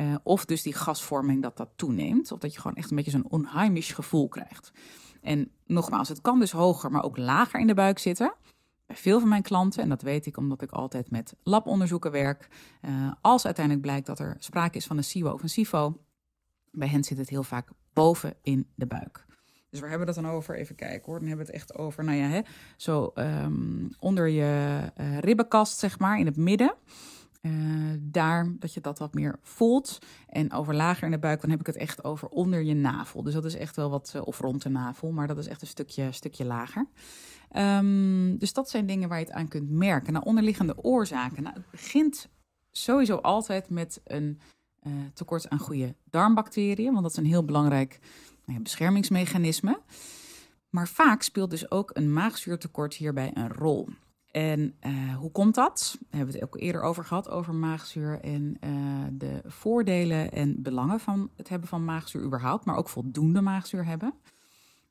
Uh, 0.00 0.14
of 0.22 0.44
dus 0.44 0.62
die 0.62 0.74
gasvorming 0.74 1.42
dat 1.42 1.56
dat 1.56 1.68
toeneemt. 1.76 2.32
Of 2.32 2.38
dat 2.38 2.54
je 2.54 2.60
gewoon 2.60 2.76
echt 2.76 2.90
een 2.90 2.96
beetje 2.96 3.10
zo'n 3.10 3.30
onheimisch 3.30 3.92
gevoel 3.92 4.28
krijgt. 4.28 4.72
En 5.22 5.50
nogmaals, 5.66 6.08
het 6.08 6.20
kan 6.20 6.38
dus 6.38 6.52
hoger, 6.52 6.90
maar 6.90 7.02
ook 7.02 7.16
lager 7.16 7.60
in 7.60 7.66
de 7.66 7.74
buik 7.74 7.98
zitten. 7.98 8.34
Bij 8.86 8.96
veel 8.96 9.20
van 9.20 9.28
mijn 9.28 9.42
klanten, 9.42 9.82
en 9.82 9.88
dat 9.88 10.02
weet 10.02 10.26
ik 10.26 10.36
omdat 10.36 10.62
ik 10.62 10.70
altijd 10.70 11.10
met 11.10 11.34
labonderzoeken 11.42 12.10
werk. 12.10 12.48
Uh, 12.82 13.12
als 13.20 13.44
uiteindelijk 13.44 13.84
blijkt 13.86 14.06
dat 14.06 14.18
er 14.18 14.36
sprake 14.38 14.76
is 14.76 14.86
van 14.86 14.96
een 14.96 15.04
SIBO 15.04 15.32
of 15.32 15.42
een 15.42 15.48
SIFO, 15.48 16.00
bij 16.70 16.88
hen 16.88 17.04
zit 17.04 17.18
het 17.18 17.28
heel 17.28 17.42
vaak 17.42 17.68
boven 17.92 18.34
in 18.42 18.66
de 18.74 18.86
buik. 18.86 19.26
Dus 19.70 19.80
waar 19.80 19.88
hebben 19.88 20.08
we 20.08 20.14
dat 20.14 20.24
dan 20.24 20.32
over? 20.32 20.56
Even 20.56 20.74
kijken 20.74 21.06
hoor. 21.06 21.18
Dan 21.18 21.28
hebben 21.28 21.46
we 21.46 21.52
het 21.52 21.60
echt 21.60 21.78
over, 21.78 22.04
nou 22.04 22.18
ja, 22.18 22.26
hè, 22.26 22.40
zo 22.76 23.12
um, 23.14 23.88
onder 23.98 24.28
je 24.28 24.80
uh, 25.00 25.18
ribbenkast, 25.18 25.78
zeg 25.78 25.98
maar, 25.98 26.18
in 26.18 26.26
het 26.26 26.36
midden. 26.36 26.74
Uh, 27.40 27.52
daar 28.00 28.54
dat 28.58 28.74
je 28.74 28.80
dat 28.80 28.98
wat 28.98 29.14
meer 29.14 29.38
voelt. 29.42 29.98
En 30.28 30.52
over 30.52 30.74
lager 30.74 31.04
in 31.04 31.10
de 31.10 31.18
buik, 31.18 31.40
dan 31.40 31.50
heb 31.50 31.60
ik 31.60 31.66
het 31.66 31.76
echt 31.76 32.04
over 32.04 32.28
onder 32.28 32.62
je 32.62 32.74
navel. 32.74 33.22
Dus 33.22 33.34
dat 33.34 33.44
is 33.44 33.54
echt 33.54 33.76
wel 33.76 33.90
wat, 33.90 34.12
uh, 34.16 34.22
of 34.24 34.38
rond 34.38 34.62
de 34.62 34.68
navel, 34.68 35.12
maar 35.12 35.26
dat 35.26 35.38
is 35.38 35.46
echt 35.46 35.60
een 35.60 35.66
stukje, 35.66 36.12
stukje 36.12 36.44
lager. 36.44 36.86
Um, 37.56 38.38
dus 38.38 38.52
dat 38.52 38.70
zijn 38.70 38.86
dingen 38.86 39.08
waar 39.08 39.18
je 39.18 39.24
het 39.24 39.34
aan 39.34 39.48
kunt 39.48 39.70
merken. 39.70 40.12
Nou, 40.12 40.24
onderliggende 40.24 40.84
oorzaken. 40.84 41.42
Nou, 41.42 41.54
het 41.54 41.70
begint 41.70 42.28
sowieso 42.70 43.16
altijd 43.16 43.70
met 43.70 44.00
een 44.04 44.40
uh, 44.82 44.92
tekort 45.14 45.48
aan 45.48 45.58
goede 45.58 45.94
darmbacteriën, 46.04 46.92
want 46.92 47.02
dat 47.02 47.10
is 47.10 47.16
een 47.16 47.24
heel 47.24 47.44
belangrijk 47.44 47.98
nou 48.44 48.60
beschermingsmechanisme. 48.60 49.80
Maar 50.70 50.88
vaak 50.88 51.22
speelt 51.22 51.50
dus 51.50 51.70
ook 51.70 51.90
een 51.92 52.12
maagzuurtekort 52.12 52.94
hierbij 52.94 53.30
een 53.34 53.52
rol. 53.52 53.88
En 54.30 54.74
uh, 54.86 55.16
hoe 55.16 55.30
komt 55.30 55.54
dat? 55.54 55.96
We 56.10 56.16
hebben 56.16 56.34
het 56.34 56.44
ook 56.44 56.58
eerder 56.58 56.82
over 56.82 57.04
gehad, 57.04 57.28
over 57.28 57.54
maagzuur 57.54 58.20
en 58.20 58.56
uh, 58.64 58.70
de 59.12 59.40
voordelen 59.44 60.32
en 60.32 60.62
belangen 60.62 61.00
van 61.00 61.30
het 61.36 61.48
hebben 61.48 61.68
van 61.68 61.84
maagzuur 61.84 62.22
überhaupt, 62.22 62.64
maar 62.64 62.76
ook 62.76 62.88
voldoende 62.88 63.40
maagzuur 63.40 63.84
hebben. 63.84 64.14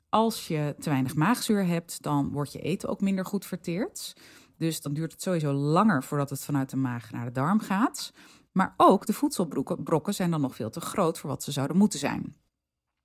Als 0.08 0.48
je 0.48 0.74
te 0.78 0.90
weinig 0.90 1.14
maagzuur 1.14 1.66
hebt, 1.66 2.02
dan 2.02 2.30
wordt 2.30 2.52
je 2.52 2.60
eten 2.60 2.88
ook 2.88 3.00
minder 3.00 3.24
goed 3.24 3.46
verteerd. 3.46 4.16
Dus 4.56 4.80
dan 4.80 4.92
duurt 4.94 5.12
het 5.12 5.22
sowieso 5.22 5.52
langer 5.52 6.04
voordat 6.04 6.30
het 6.30 6.44
vanuit 6.44 6.70
de 6.70 6.76
maag 6.76 7.10
naar 7.10 7.24
de 7.24 7.32
darm 7.32 7.60
gaat. 7.60 8.12
Maar 8.52 8.74
ook 8.76 9.06
de 9.06 9.12
voedselbrokken 9.12 10.14
zijn 10.14 10.30
dan 10.30 10.40
nog 10.40 10.54
veel 10.54 10.70
te 10.70 10.80
groot 10.80 11.18
voor 11.18 11.30
wat 11.30 11.42
ze 11.42 11.52
zouden 11.52 11.76
moeten 11.76 11.98
zijn. 11.98 12.36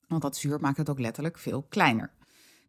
Want 0.08 0.22
dat 0.22 0.38
zuur 0.38 0.60
maakt 0.60 0.78
het 0.78 0.90
ook 0.90 1.00
letterlijk 1.00 1.38
veel 1.38 1.64
kleiner. 1.70 2.12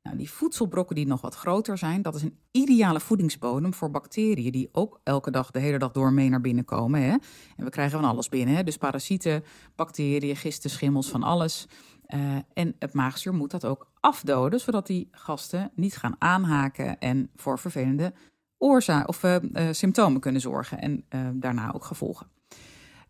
Nou, 0.04 0.16
die 0.16 0.30
voedselbrokken 0.30 0.96
die 0.96 1.06
nog 1.06 1.20
wat 1.20 1.34
groter 1.34 1.78
zijn, 1.78 2.02
dat 2.02 2.14
is 2.14 2.22
een 2.22 2.38
ideale 2.50 3.00
voedingsbodem 3.00 3.74
voor 3.74 3.90
bacteriën 3.90 4.52
die 4.52 4.68
ook 4.72 5.00
elke 5.02 5.30
dag, 5.30 5.50
de 5.50 5.58
hele 5.58 5.78
dag 5.78 5.92
door 5.92 6.12
mee 6.12 6.28
naar 6.28 6.40
binnen 6.40 6.64
komen. 6.64 7.02
Hè? 7.02 7.10
En 7.56 7.64
we 7.64 7.70
krijgen 7.70 8.00
van 8.00 8.08
alles 8.08 8.28
binnen, 8.28 8.54
hè? 8.54 8.64
dus 8.64 8.76
parasieten, 8.76 9.44
bacteriën, 9.76 10.36
gisten, 10.36 10.70
schimmels, 10.70 11.08
van 11.08 11.22
alles. 11.22 11.68
Uh, 12.08 12.36
en 12.52 12.74
het 12.78 12.92
maagzuur 12.94 13.34
moet 13.34 13.50
dat 13.50 13.64
ook 13.64 13.90
afdoden, 14.00 14.60
zodat 14.60 14.86
die 14.86 15.08
gasten 15.10 15.70
niet 15.74 15.96
gaan 15.96 16.16
aanhaken 16.18 16.98
en 16.98 17.30
voor 17.36 17.58
vervelende 17.58 18.12
oorzaken 18.58 19.08
of 19.08 19.22
uh, 19.22 19.36
uh, 19.52 19.68
symptomen 19.70 20.20
kunnen 20.20 20.40
zorgen 20.40 20.80
en 20.80 21.04
daarna 21.40 21.72
ook 21.72 21.84
gevolgen. 21.84 22.26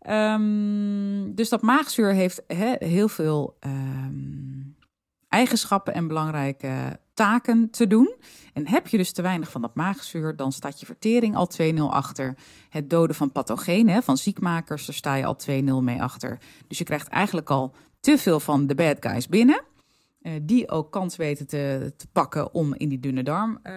Um, 0.09 1.35
dus 1.35 1.49
dat 1.49 1.61
maagzuur 1.61 2.13
heeft 2.13 2.43
he, 2.47 2.75
heel 2.79 3.07
veel 3.07 3.57
um, 3.59 4.44
eigenschappen 5.35 5.93
en 5.93 6.07
belangrijke 6.07 6.99
taken 7.13 7.69
te 7.69 7.87
doen. 7.87 8.15
En 8.53 8.67
heb 8.67 8.87
je 8.87 8.97
dus 8.97 9.11
te 9.11 9.21
weinig 9.21 9.51
van 9.51 9.61
dat 9.61 9.75
maagzuur, 9.75 10.35
dan 10.35 10.51
staat 10.51 10.79
je 10.79 10.85
vertering 10.85 11.35
al 11.35 11.49
2-0 11.61 11.75
achter. 11.89 12.37
Het 12.69 12.89
doden 12.89 13.15
van 13.15 13.31
pathogenen, 13.31 14.03
van 14.03 14.17
ziekmakers, 14.17 14.85
daar 14.85 14.95
sta 14.95 15.15
je 15.15 15.25
al 15.25 15.37
2-0 15.49 15.83
mee 15.83 16.01
achter. 16.01 16.39
Dus 16.67 16.77
je 16.77 16.83
krijgt 16.83 17.07
eigenlijk 17.07 17.49
al 17.49 17.75
te 17.99 18.17
veel 18.17 18.39
van 18.39 18.67
de 18.67 18.75
bad 18.75 18.97
guys 18.99 19.27
binnen. 19.27 19.61
Uh, 20.21 20.31
die 20.41 20.69
ook 20.69 20.91
kans 20.91 21.15
weten 21.15 21.47
te, 21.47 21.93
te, 21.97 22.07
pakken 22.11 22.53
om 22.53 22.73
in 22.73 22.89
die 22.89 22.99
dunne 22.99 23.23
darm 23.23 23.59
uh, 23.63 23.73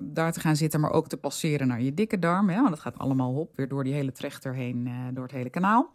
daar 0.00 0.32
te 0.32 0.40
gaan 0.40 0.56
zitten, 0.56 0.80
maar 0.80 0.92
ook 0.92 1.08
te 1.08 1.16
passeren 1.16 1.66
naar 1.66 1.82
je 1.82 1.94
dikke 1.94 2.18
darm. 2.18 2.48
Hè, 2.48 2.56
want 2.56 2.68
dat 2.68 2.80
gaat 2.80 2.98
allemaal 2.98 3.34
op, 3.34 3.56
weer 3.56 3.68
door 3.68 3.84
die 3.84 3.92
hele 3.92 4.12
trechter 4.12 4.54
heen, 4.54 4.86
uh, 4.86 4.92
door 5.12 5.22
het 5.22 5.32
hele 5.32 5.50
kanaal. 5.50 5.92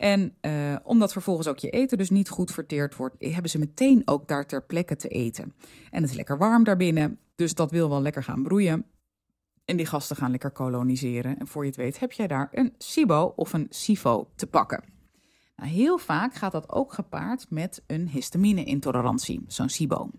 En 0.00 0.34
omdat 0.82 1.12
vervolgens 1.12 1.46
ook 1.46 1.58
je 1.58 1.70
eten 1.70 1.98
dus 1.98 2.10
niet 2.10 2.28
goed 2.28 2.50
verteerd 2.50 2.96
wordt, 2.96 3.16
hebben 3.18 3.50
ze 3.50 3.58
meteen 3.58 4.02
ook 4.04 4.28
daar 4.28 4.46
ter 4.46 4.64
plekke 4.64 4.96
te 4.96 5.08
eten. 5.08 5.54
En 5.90 6.02
het 6.02 6.10
is 6.10 6.16
lekker 6.16 6.38
warm 6.38 6.64
daarbinnen, 6.64 7.18
dus 7.34 7.54
dat 7.54 7.70
wil 7.70 7.88
wel 7.88 8.02
lekker 8.02 8.22
gaan 8.22 8.42
broeien. 8.42 8.84
En 9.64 9.76
die 9.76 9.86
gasten 9.86 10.16
gaan 10.16 10.30
lekker 10.30 10.50
koloniseren. 10.50 11.38
En 11.38 11.46
voor 11.46 11.62
je 11.62 11.68
het 11.68 11.78
weet 11.78 12.00
heb 12.00 12.12
jij 12.12 12.26
daar 12.26 12.48
een 12.52 12.74
SIBO 12.78 13.32
of 13.36 13.52
een 13.52 13.66
SIFO 13.68 14.30
te 14.34 14.46
pakken. 14.46 14.84
Nou, 15.56 15.70
heel 15.70 15.98
vaak 15.98 16.34
gaat 16.34 16.52
dat 16.52 16.70
ook 16.70 16.92
gepaard 16.92 17.46
met 17.50 17.82
een 17.86 18.08
histamine-intolerantie, 18.08 19.44
zo'n 19.46 19.68
SIBO 19.68 20.10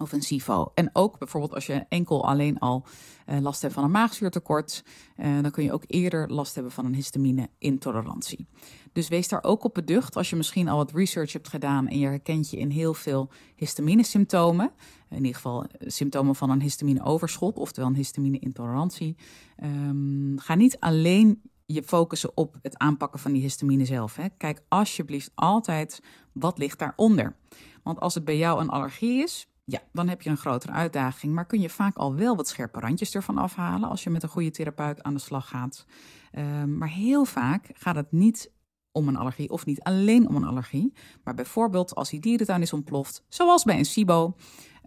of 0.00 0.12
een 0.12 0.22
SIFO. 0.22 0.70
En 0.74 0.90
ook 0.92 1.18
bijvoorbeeld 1.18 1.54
als 1.54 1.66
je 1.66 1.84
enkel 1.88 2.26
alleen 2.26 2.58
al 2.58 2.84
uh, 3.26 3.38
last 3.40 3.62
hebt 3.62 3.74
van 3.74 3.84
een 3.84 3.90
maagzuurtekort, 3.90 4.84
uh, 5.16 5.42
dan 5.42 5.50
kun 5.50 5.64
je 5.64 5.72
ook 5.72 5.84
eerder 5.86 6.28
last 6.32 6.54
hebben 6.54 6.72
van 6.72 6.84
een 6.84 6.94
histamine-intolerantie. 6.94 8.46
Dus 8.92 9.08
wees 9.08 9.28
daar 9.28 9.44
ook 9.44 9.64
op 9.64 9.74
beducht 9.74 10.16
als 10.16 10.30
je 10.30 10.36
misschien 10.36 10.68
al 10.68 10.76
wat 10.76 10.92
research 10.92 11.32
hebt 11.32 11.48
gedaan 11.48 11.88
en 11.88 11.98
je 11.98 12.06
herkent 12.06 12.50
je 12.50 12.56
in 12.56 12.70
heel 12.70 12.94
veel 12.94 13.30
histamine-symptomen. 13.56 14.72
In 15.10 15.16
ieder 15.16 15.34
geval 15.34 15.64
eh, 15.64 15.88
symptomen 15.88 16.34
van 16.34 16.50
een 16.50 16.60
histamine-overschot, 16.60 17.56
oftewel 17.56 17.88
een 17.88 17.96
histamine-intolerantie. 17.96 19.16
Um, 19.62 20.38
ga 20.38 20.54
niet 20.54 20.78
alleen 20.78 21.42
je 21.66 21.82
focussen 21.82 22.36
op 22.36 22.58
het 22.62 22.78
aanpakken 22.78 23.20
van 23.20 23.32
die 23.32 23.42
histamine 23.42 23.84
zelf. 23.84 24.16
Hè. 24.16 24.28
Kijk 24.36 24.62
alsjeblieft 24.68 25.30
altijd 25.34 26.00
wat 26.32 26.58
ligt 26.58 26.78
daaronder. 26.78 27.36
Want 27.82 28.00
als 28.00 28.14
het 28.14 28.24
bij 28.24 28.38
jou 28.38 28.60
een 28.60 28.68
allergie 28.68 29.22
is, 29.22 29.48
ja, 29.70 29.80
dan 29.92 30.08
heb 30.08 30.22
je 30.22 30.30
een 30.30 30.36
grotere 30.36 30.72
uitdaging. 30.72 31.34
Maar 31.34 31.46
kun 31.46 31.60
je 31.60 31.70
vaak 31.70 31.96
al 31.96 32.14
wel 32.14 32.36
wat 32.36 32.48
scherpe 32.48 32.80
randjes 32.80 33.14
ervan 33.14 33.38
afhalen 33.38 33.88
als 33.88 34.04
je 34.04 34.10
met 34.10 34.22
een 34.22 34.28
goede 34.28 34.50
therapeut 34.50 35.02
aan 35.02 35.14
de 35.14 35.20
slag 35.20 35.48
gaat. 35.48 35.86
Uh, 36.32 36.64
maar 36.64 36.88
heel 36.88 37.24
vaak 37.24 37.70
gaat 37.72 37.96
het 37.96 38.12
niet 38.12 38.52
om 38.92 39.08
een 39.08 39.16
allergie 39.16 39.50
of 39.50 39.66
niet 39.66 39.82
alleen 39.82 40.28
om 40.28 40.36
een 40.36 40.44
allergie. 40.44 40.92
Maar 41.24 41.34
bijvoorbeeld 41.34 41.94
als 41.94 42.10
die 42.10 42.20
dierentuin 42.20 42.62
is 42.62 42.72
ontploft, 42.72 43.24
zoals 43.28 43.64
bij 43.64 43.78
een 43.78 43.84
SIBO. 43.84 44.36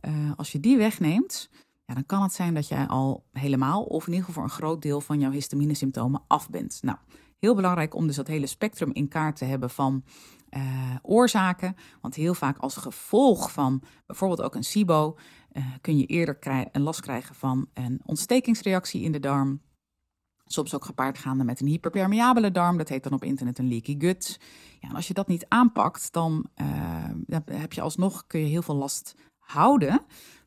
Uh, 0.02 0.32
als 0.36 0.52
je 0.52 0.60
die 0.60 0.78
wegneemt, 0.78 1.50
ja, 1.86 1.94
dan 1.94 2.06
kan 2.06 2.22
het 2.22 2.34
zijn 2.34 2.54
dat 2.54 2.68
jij 2.68 2.88
al 2.88 3.26
helemaal 3.32 3.84
of 3.84 4.08
in 4.08 4.14
ieder 4.14 4.26
geval 4.26 4.44
voor 4.44 4.52
een 4.52 4.58
groot 4.58 4.82
deel 4.82 5.02
van 5.02 5.20
jouw 5.20 5.32
histamine-symptomen 5.32 6.24
af 6.28 6.50
bent. 6.50 6.80
Nou, 6.82 6.98
heel 7.40 7.56
belangrijk 7.56 7.96
om 7.96 8.08
dus 8.08 8.16
dat 8.16 8.28
hele 8.28 8.48
spectrum 8.48 8.90
in 8.94 9.08
kaart 9.08 9.36
te 9.36 9.46
hebben 9.46 9.70
van 9.70 10.04
uh, 10.56 10.96
oorzaken. 11.02 11.76
Want 12.02 12.16
heel 12.16 12.34
vaak 12.34 12.58
als 12.58 12.76
gevolg 12.76 13.52
van 13.52 13.82
bijvoorbeeld 14.06 14.42
ook 14.42 14.56
een 14.56 14.64
SIBO 14.64 15.18
uh, 15.54 15.66
kun 15.82 15.98
je 15.98 16.06
eerder 16.06 16.68
een 16.72 16.82
last 16.82 17.02
krijgen 17.02 17.36
van 17.36 17.68
een 17.74 18.02
ontstekingsreactie 18.06 19.02
in 19.02 19.12
de 19.12 19.20
darm. 19.20 19.62
Soms 20.46 20.76
ook 20.76 20.86
gepaard 20.86 21.18
gaande 21.18 21.44
met 21.44 21.62
een 21.62 21.68
hyperpermeabele 21.68 22.52
darm. 22.52 22.78
Dat 22.78 22.90
heet 22.90 23.04
dan 23.04 23.14
op 23.14 23.24
internet 23.24 23.60
een 23.60 23.68
leaky 23.68 23.96
gut. 24.00 24.40
Ja, 24.80 24.90
en 24.90 24.96
als 24.96 25.08
je 25.08 25.14
dat 25.14 25.28
niet 25.28 25.46
aanpakt, 25.48 26.14
dan 26.14 26.46
uh, 26.62 27.38
heb 27.46 27.74
je 27.74 27.82
alsnog 27.82 28.28
kun 28.28 28.40
je 28.40 28.46
heel 28.46 28.62
veel 28.62 28.76
last 28.76 29.16
houden 29.40 30.02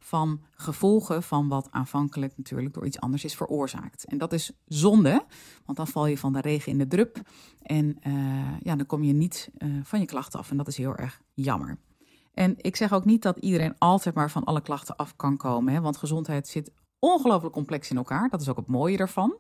van 0.07 0.41
gevolgen 0.51 1.23
van 1.23 1.49
wat 1.49 1.69
aanvankelijk 1.71 2.37
natuurlijk 2.37 2.75
door 2.75 2.87
iets 2.87 3.01
anders 3.01 3.25
is 3.25 3.35
veroorzaakt. 3.35 4.05
En 4.05 4.19
dat 4.19 4.33
is 4.33 4.53
zonde, 4.65 5.25
want 5.65 5.79
dan 5.79 5.87
val 5.87 6.07
je 6.07 6.19
van 6.19 6.33
de 6.33 6.41
regen 6.41 6.73
in 6.73 6.79
de 6.79 6.87
drup 6.87 7.21
en 7.63 7.99
uh, 8.07 8.61
ja, 8.61 8.77
dan 8.77 8.87
kom 8.87 9.03
je 9.03 9.13
niet 9.13 9.51
uh, 9.59 9.75
van 9.83 10.01
je 10.01 10.07
klachten 10.07 10.39
af 10.39 10.51
en 10.51 10.57
dat 10.57 10.69
is 10.69 10.77
heel 10.77 10.97
erg 10.97 11.21
jammer. 11.35 11.79
En 12.35 12.55
ik 12.57 12.77
zeg 12.77 12.93
ook 12.93 13.05
niet 13.05 13.23
dat 13.23 13.39
iedereen 13.39 13.75
altijd 13.79 14.15
maar 14.15 14.31
van 14.31 14.45
alle 14.45 14.61
klachten 14.61 14.97
af 14.97 15.17
kan 15.17 15.37
komen, 15.37 15.75
hè, 15.75 15.81
want 15.81 15.97
gezondheid 15.97 16.49
zit 16.49 16.73
ongelooflijk 16.99 17.55
complex 17.55 17.91
in 17.91 17.97
elkaar. 17.97 18.29
Dat 18.29 18.41
is 18.41 18.49
ook 18.49 18.57
het 18.57 18.67
mooie 18.67 18.99
ervan. 18.99 19.37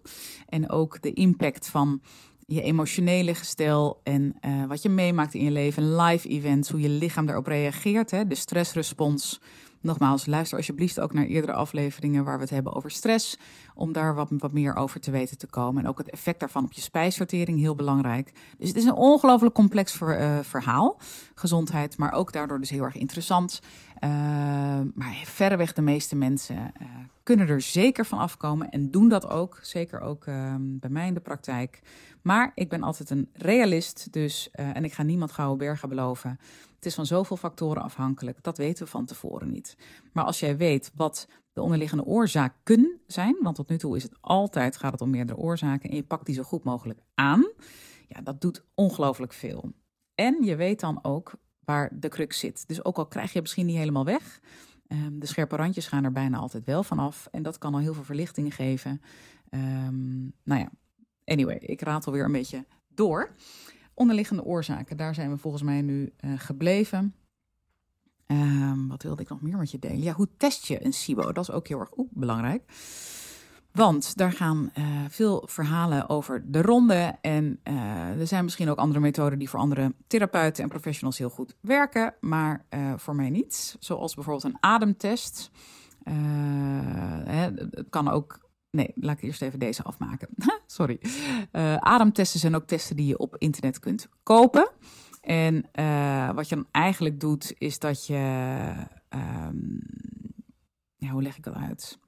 En 0.46 0.70
ook 0.70 1.02
de 1.02 1.12
impact 1.12 1.68
van 1.68 2.00
je 2.46 2.62
emotionele 2.62 3.34
gestel 3.34 4.00
en 4.02 4.36
uh, 4.40 4.64
wat 4.64 4.82
je 4.82 4.88
meemaakt 4.88 5.34
in 5.34 5.44
je 5.44 5.50
leven, 5.50 5.96
live 5.96 6.28
events, 6.28 6.70
hoe 6.70 6.80
je 6.80 6.88
lichaam 6.88 7.26
daarop 7.26 7.46
reageert, 7.46 8.10
hè, 8.10 8.26
de 8.26 8.34
stressrespons 8.34 9.40
Nogmaals, 9.86 10.26
luister 10.26 10.58
alsjeblieft 10.58 11.00
ook 11.00 11.12
naar 11.12 11.24
eerdere 11.24 11.52
afleveringen 11.52 12.24
waar 12.24 12.36
we 12.36 12.42
het 12.42 12.50
hebben 12.50 12.74
over 12.74 12.90
stress, 12.90 13.38
om 13.74 13.92
daar 13.92 14.14
wat, 14.14 14.28
wat 14.38 14.52
meer 14.52 14.74
over 14.74 15.00
te 15.00 15.10
weten 15.10 15.38
te 15.38 15.46
komen. 15.46 15.82
En 15.82 15.88
ook 15.88 15.98
het 15.98 16.10
effect 16.10 16.40
daarvan 16.40 16.64
op 16.64 16.72
je 16.72 16.80
spijsvertering, 16.80 17.58
heel 17.58 17.74
belangrijk. 17.74 18.32
Dus 18.58 18.68
het 18.68 18.76
is 18.76 18.84
een 18.84 18.94
ongelooflijk 18.94 19.54
complex 19.54 20.00
uh, 20.00 20.38
verhaal, 20.42 21.00
gezondheid, 21.34 21.96
maar 21.96 22.12
ook 22.12 22.32
daardoor 22.32 22.60
dus 22.60 22.70
heel 22.70 22.82
erg 22.82 22.96
interessant. 22.96 23.60
maar 24.94 25.14
verreweg 25.24 25.72
de 25.72 25.82
meeste 25.82 26.16
mensen 26.16 26.72
kunnen 27.22 27.48
er 27.48 27.60
zeker 27.60 28.06
van 28.06 28.18
afkomen 28.18 28.70
en 28.70 28.90
doen 28.90 29.08
dat 29.08 29.28
ook. 29.28 29.58
Zeker 29.62 30.00
ook 30.00 30.26
ehm, 30.26 30.60
bij 30.60 30.90
mij 30.90 31.06
in 31.06 31.14
de 31.14 31.20
praktijk. 31.20 31.80
Maar 32.22 32.52
ik 32.54 32.68
ben 32.68 32.82
altijd 32.82 33.10
een 33.10 33.28
realist, 33.32 34.12
dus, 34.12 34.50
en 34.52 34.84
ik 34.84 34.92
ga 34.92 35.02
niemand 35.02 35.32
gouden 35.32 35.58
bergen 35.58 35.88
beloven. 35.88 36.38
Is 36.86 36.94
van 36.94 37.06
zoveel 37.06 37.36
factoren 37.36 37.82
afhankelijk. 37.82 38.42
Dat 38.42 38.58
weten 38.58 38.84
we 38.84 38.90
van 38.90 39.04
tevoren 39.04 39.50
niet. 39.50 39.76
Maar 40.12 40.24
als 40.24 40.40
jij 40.40 40.56
weet 40.56 40.92
wat 40.94 41.28
de 41.52 41.62
onderliggende 41.62 42.04
oorzaken 42.04 43.00
zijn, 43.06 43.36
want 43.40 43.56
tot 43.56 43.68
nu 43.68 43.78
toe 43.78 43.96
is 43.96 44.02
het 44.02 44.16
altijd 44.20 44.76
gaat 44.76 44.92
het 44.92 45.00
om 45.00 45.10
meerdere 45.10 45.38
oorzaken 45.38 45.90
en 45.90 45.96
je 45.96 46.02
pakt 46.02 46.26
die 46.26 46.34
zo 46.34 46.42
goed 46.42 46.64
mogelijk 46.64 47.00
aan, 47.14 47.50
ja, 48.08 48.20
dat 48.20 48.40
doet 48.40 48.64
ongelooflijk 48.74 49.32
veel. 49.32 49.72
En 50.14 50.42
je 50.42 50.56
weet 50.56 50.80
dan 50.80 50.98
ook 51.04 51.32
waar 51.64 51.90
de 52.00 52.08
crux 52.08 52.38
zit. 52.38 52.68
Dus 52.68 52.84
ook 52.84 52.96
al 52.96 53.06
krijg 53.06 53.32
je 53.32 53.40
misschien 53.40 53.66
niet 53.66 53.76
helemaal 53.76 54.04
weg, 54.04 54.40
um, 54.88 55.18
de 55.18 55.26
scherpe 55.26 55.56
randjes 55.56 55.86
gaan 55.86 56.04
er 56.04 56.12
bijna 56.12 56.38
altijd 56.38 56.64
wel 56.64 56.82
vanaf 56.82 57.28
en 57.30 57.42
dat 57.42 57.58
kan 57.58 57.74
al 57.74 57.80
heel 57.80 57.94
veel 57.94 58.04
verlichting 58.04 58.54
geven. 58.54 59.00
Um, 59.50 60.32
nou 60.44 60.60
ja, 60.60 60.70
anyway, 61.24 61.56
ik 61.56 61.80
raad 61.80 62.06
alweer 62.06 62.24
een 62.24 62.32
beetje 62.32 62.64
door. 62.88 63.34
Onderliggende 63.98 64.44
oorzaken, 64.44 64.96
daar 64.96 65.14
zijn 65.14 65.30
we 65.30 65.36
volgens 65.36 65.62
mij 65.62 65.82
nu 65.82 66.12
uh, 66.20 66.32
gebleven. 66.36 67.14
Um, 68.26 68.88
wat 68.88 69.02
wilde 69.02 69.22
ik 69.22 69.28
nog 69.28 69.40
meer 69.40 69.56
met 69.56 69.70
je 69.70 69.78
delen? 69.78 70.02
Ja, 70.02 70.12
hoe 70.12 70.28
test 70.36 70.66
je 70.66 70.84
een 70.84 70.92
SIBO? 70.92 71.32
Dat 71.32 71.48
is 71.48 71.50
ook 71.50 71.68
heel 71.68 71.80
erg 71.80 71.90
belangrijk. 72.10 72.62
Want 73.72 74.16
daar 74.16 74.32
gaan 74.32 74.70
uh, 74.78 75.04
veel 75.08 75.42
verhalen 75.46 76.08
over 76.08 76.50
de 76.50 76.62
ronde. 76.62 77.18
En 77.20 77.60
uh, 77.64 78.20
er 78.20 78.26
zijn 78.26 78.44
misschien 78.44 78.68
ook 78.68 78.78
andere 78.78 79.00
methoden 79.00 79.38
die 79.38 79.48
voor 79.48 79.60
andere 79.60 79.94
therapeuten 80.06 80.62
en 80.62 80.68
professionals 80.68 81.18
heel 81.18 81.30
goed 81.30 81.56
werken, 81.60 82.14
maar 82.20 82.64
voor 82.96 83.14
mij 83.14 83.30
niet. 83.30 83.76
Zoals 83.78 84.14
bijvoorbeeld 84.14 84.44
een 84.44 84.58
ademtest. 84.60 85.50
Hè, 87.24 87.50
het 87.70 87.86
kan 87.90 88.08
ook. 88.08 88.45
Nee, 88.76 88.92
laat 88.94 89.16
ik 89.16 89.22
eerst 89.22 89.42
even 89.42 89.58
deze 89.58 89.82
afmaken. 89.82 90.28
Sorry. 90.66 91.00
ademtesten 91.78 92.40
zijn 92.40 92.54
ook 92.54 92.66
testen 92.66 92.96
die 92.96 93.06
je 93.06 93.18
op 93.18 93.36
internet 93.38 93.78
kunt 93.78 94.08
kopen. 94.22 94.70
En 95.26 95.64
uh, 95.74 96.30
wat 96.30 96.48
je 96.48 96.54
dan 96.54 96.66
eigenlijk 96.70 97.20
doet, 97.20 97.54
is 97.58 97.78
dat 97.78 98.06
je. 98.06 98.14
Um, 99.08 99.80
ja, 100.96 101.08
hoe 101.08 101.22
leg 101.22 101.36
ik 101.36 101.44
dat 101.44 101.54
uit? 101.54 101.98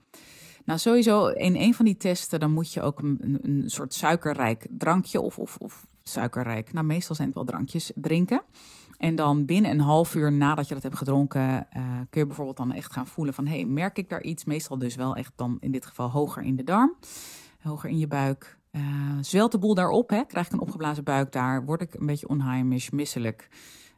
Nou, 0.65 0.79
sowieso 0.79 1.27
in 1.27 1.57
een 1.57 1.75
van 1.75 1.85
die 1.85 1.97
testen, 1.97 2.41
dan 2.41 2.53
moet 2.53 2.73
je 2.73 2.83
ook 2.83 2.99
een, 2.99 3.39
een 3.43 3.71
soort 3.71 3.95
suikerrijk 3.95 4.67
drankje 4.71 5.21
of, 5.21 5.39
of, 5.39 5.57
of 5.57 5.87
suikerrijk, 6.03 6.73
nou 6.73 6.87
meestal 6.87 7.15
zijn 7.15 7.29
het 7.29 7.37
wel 7.37 7.47
drankjes, 7.47 7.93
drinken. 7.95 8.43
En 8.99 9.15
dan 9.15 9.45
binnen 9.45 9.71
een 9.71 9.81
half 9.81 10.15
uur 10.15 10.33
nadat 10.33 10.69
je 10.69 10.75
dat 10.75 10.83
hebt 10.83 10.97
gedronken, 10.97 11.67
uh, 11.77 11.83
kun 12.11 12.21
je 12.21 12.27
bijvoorbeeld 12.27 12.57
dan 12.57 12.73
echt 12.73 12.93
gaan 12.93 13.07
voelen 13.07 13.35
van, 13.35 13.47
hey, 13.47 13.65
merk 13.65 13.99
ik 13.99 14.09
daar 14.09 14.23
iets? 14.23 14.45
Meestal 14.45 14.79
dus 14.79 14.95
wel 14.95 15.17
echt 15.17 15.33
dan 15.37 15.57
in 15.61 15.73
dit 15.73 15.87
geval 15.87 16.11
hoger 16.11 16.43
in 16.43 16.57
de 16.57 16.65
darm, 16.65 16.95
hoger 17.63 17.91
in 17.91 17.99
je 17.99 18.07
buik. 18.07 18.59
Uh, 18.73 18.83
zwelt 19.21 19.53
de 19.53 19.59
boel 19.59 19.75
daarop, 19.75 20.11
hè? 20.11 20.25
krijg 20.25 20.47
ik 20.47 20.53
een 20.53 20.61
opgeblazen 20.61 21.05
buik 21.05 21.33
daar, 21.33 21.65
word 21.65 21.81
ik 21.81 21.95
een 21.95 22.07
beetje 22.07 22.29
onheimisch, 22.29 22.91
misselijk. 22.91 23.49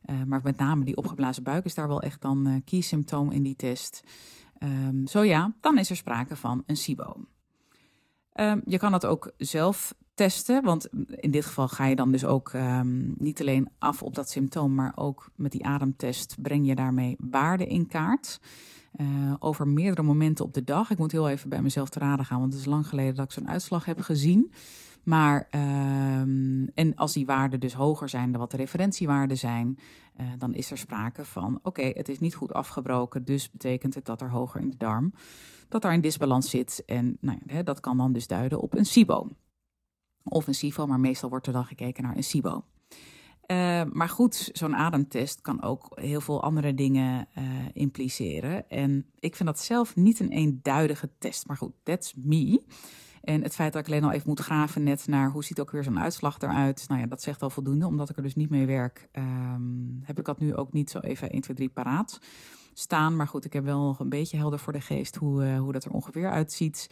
Uh, 0.04 0.22
maar 0.22 0.40
met 0.42 0.56
name 0.56 0.84
die 0.84 0.96
opgeblazen 0.96 1.42
buik 1.42 1.64
is 1.64 1.74
daar 1.74 1.88
wel 1.88 2.02
echt 2.02 2.20
dan 2.20 2.48
uh, 2.48 2.54
key 2.64 2.80
symptoom 2.80 3.30
in 3.30 3.42
die 3.42 3.56
test. 3.56 4.02
Um, 4.62 5.06
zo 5.06 5.22
ja, 5.22 5.54
dan 5.60 5.78
is 5.78 5.90
er 5.90 5.96
sprake 5.96 6.36
van 6.36 6.62
een 6.66 6.76
SIBO. 6.76 7.24
Um, 8.34 8.62
je 8.64 8.78
kan 8.78 8.92
dat 8.92 9.06
ook 9.06 9.32
zelf 9.36 9.94
testen, 10.20 10.62
want 10.62 10.88
in 11.10 11.30
dit 11.30 11.44
geval 11.46 11.68
ga 11.68 11.86
je 11.86 11.96
dan 11.96 12.12
dus 12.12 12.24
ook 12.24 12.52
um, 12.52 13.14
niet 13.18 13.40
alleen 13.40 13.68
af 13.78 14.02
op 14.02 14.14
dat 14.14 14.30
symptoom, 14.30 14.74
maar 14.74 14.92
ook 14.94 15.30
met 15.34 15.52
die 15.52 15.64
ademtest 15.64 16.36
breng 16.42 16.66
je 16.66 16.74
daarmee 16.74 17.16
waarden 17.18 17.68
in 17.68 17.86
kaart. 17.86 18.40
Uh, 18.96 19.34
over 19.38 19.68
meerdere 19.68 20.02
momenten 20.02 20.44
op 20.44 20.54
de 20.54 20.64
dag. 20.64 20.90
Ik 20.90 20.98
moet 20.98 21.12
heel 21.12 21.28
even 21.28 21.48
bij 21.48 21.62
mezelf 21.62 21.88
te 21.88 21.98
raden 21.98 22.24
gaan, 22.24 22.40
want 22.40 22.52
het 22.52 22.60
is 22.60 22.68
lang 22.68 22.86
geleden 22.86 23.14
dat 23.14 23.24
ik 23.24 23.32
zo'n 23.32 23.48
uitslag 23.48 23.84
heb 23.84 24.00
gezien. 24.00 24.52
Maar, 25.02 25.48
um, 26.20 26.68
en 26.74 26.94
als 26.94 27.12
die 27.12 27.26
waarden 27.26 27.60
dus 27.60 27.74
hoger 27.74 28.08
zijn 28.08 28.30
dan 28.30 28.40
wat 28.40 28.50
de 28.50 28.56
referentiewaarden 28.56 29.36
zijn, 29.36 29.78
uh, 30.20 30.26
dan 30.38 30.54
is 30.54 30.70
er 30.70 30.78
sprake 30.78 31.24
van: 31.24 31.58
oké, 31.62 31.82
het 31.82 32.08
is 32.08 32.18
niet 32.18 32.34
goed 32.34 32.52
afgebroken, 32.52 33.24
dus 33.24 33.50
betekent 33.50 33.94
het 33.94 34.04
dat 34.04 34.20
er 34.20 34.30
hoger 34.30 34.60
in 34.60 34.70
de 34.70 34.76
darm, 34.76 35.12
dat 35.68 35.82
daar 35.82 35.92
een 35.92 36.00
disbalans 36.00 36.50
zit. 36.50 36.82
En 36.86 37.16
nou 37.20 37.62
dat 37.64 37.80
kan 37.80 37.96
dan 37.96 38.12
dus 38.12 38.26
duiden 38.26 38.60
op 38.60 38.74
een 38.74 38.86
SIBO. 38.86 39.28
Of 40.24 40.46
een 40.46 40.86
maar 40.86 41.00
meestal 41.00 41.28
wordt 41.28 41.46
er 41.46 41.52
dan 41.52 41.64
gekeken 41.64 42.02
naar 42.02 42.16
een 42.16 42.24
SIBO. 42.24 42.64
Uh, 43.50 43.82
maar 43.92 44.08
goed, 44.08 44.50
zo'n 44.52 44.76
ademtest 44.76 45.40
kan 45.40 45.62
ook 45.62 45.98
heel 46.00 46.20
veel 46.20 46.42
andere 46.42 46.74
dingen 46.74 47.28
uh, 47.38 47.44
impliceren. 47.72 48.68
En 48.68 49.06
ik 49.18 49.36
vind 49.36 49.48
dat 49.48 49.60
zelf 49.60 49.96
niet 49.96 50.20
een 50.20 50.30
eenduidige 50.30 51.10
test. 51.18 51.46
Maar 51.46 51.56
goed, 51.56 51.72
that's 51.82 52.14
me. 52.16 52.62
En 53.20 53.42
het 53.42 53.54
feit 53.54 53.72
dat 53.72 53.86
ik 53.86 53.92
alleen 53.92 54.04
al 54.04 54.12
even 54.12 54.28
moet 54.28 54.40
graven 54.40 54.82
net 54.82 55.06
naar 55.06 55.30
hoe 55.30 55.44
ziet 55.44 55.60
ook 55.60 55.70
weer 55.70 55.84
zo'n 55.84 56.00
uitslag 56.00 56.38
eruit. 56.38 56.84
Nou 56.88 57.00
ja, 57.00 57.06
dat 57.06 57.22
zegt 57.22 57.42
al 57.42 57.50
voldoende. 57.50 57.86
Omdat 57.86 58.10
ik 58.10 58.16
er 58.16 58.22
dus 58.22 58.34
niet 58.34 58.50
mee 58.50 58.66
werk, 58.66 59.08
um, 59.12 60.00
heb 60.02 60.18
ik 60.18 60.24
dat 60.24 60.40
nu 60.40 60.54
ook 60.54 60.72
niet 60.72 60.90
zo 60.90 60.98
even 60.98 61.30
1, 61.30 61.40
2, 61.40 61.56
3 61.56 61.68
paraat 61.68 62.20
staan. 62.74 63.16
Maar 63.16 63.28
goed, 63.28 63.44
ik 63.44 63.52
heb 63.52 63.64
wel 63.64 63.80
nog 63.80 63.98
een 63.98 64.08
beetje 64.08 64.36
helder 64.36 64.58
voor 64.58 64.72
de 64.72 64.80
geest 64.80 65.16
hoe, 65.16 65.44
uh, 65.44 65.58
hoe 65.58 65.72
dat 65.72 65.84
er 65.84 65.90
ongeveer 65.90 66.30
uitziet. 66.30 66.90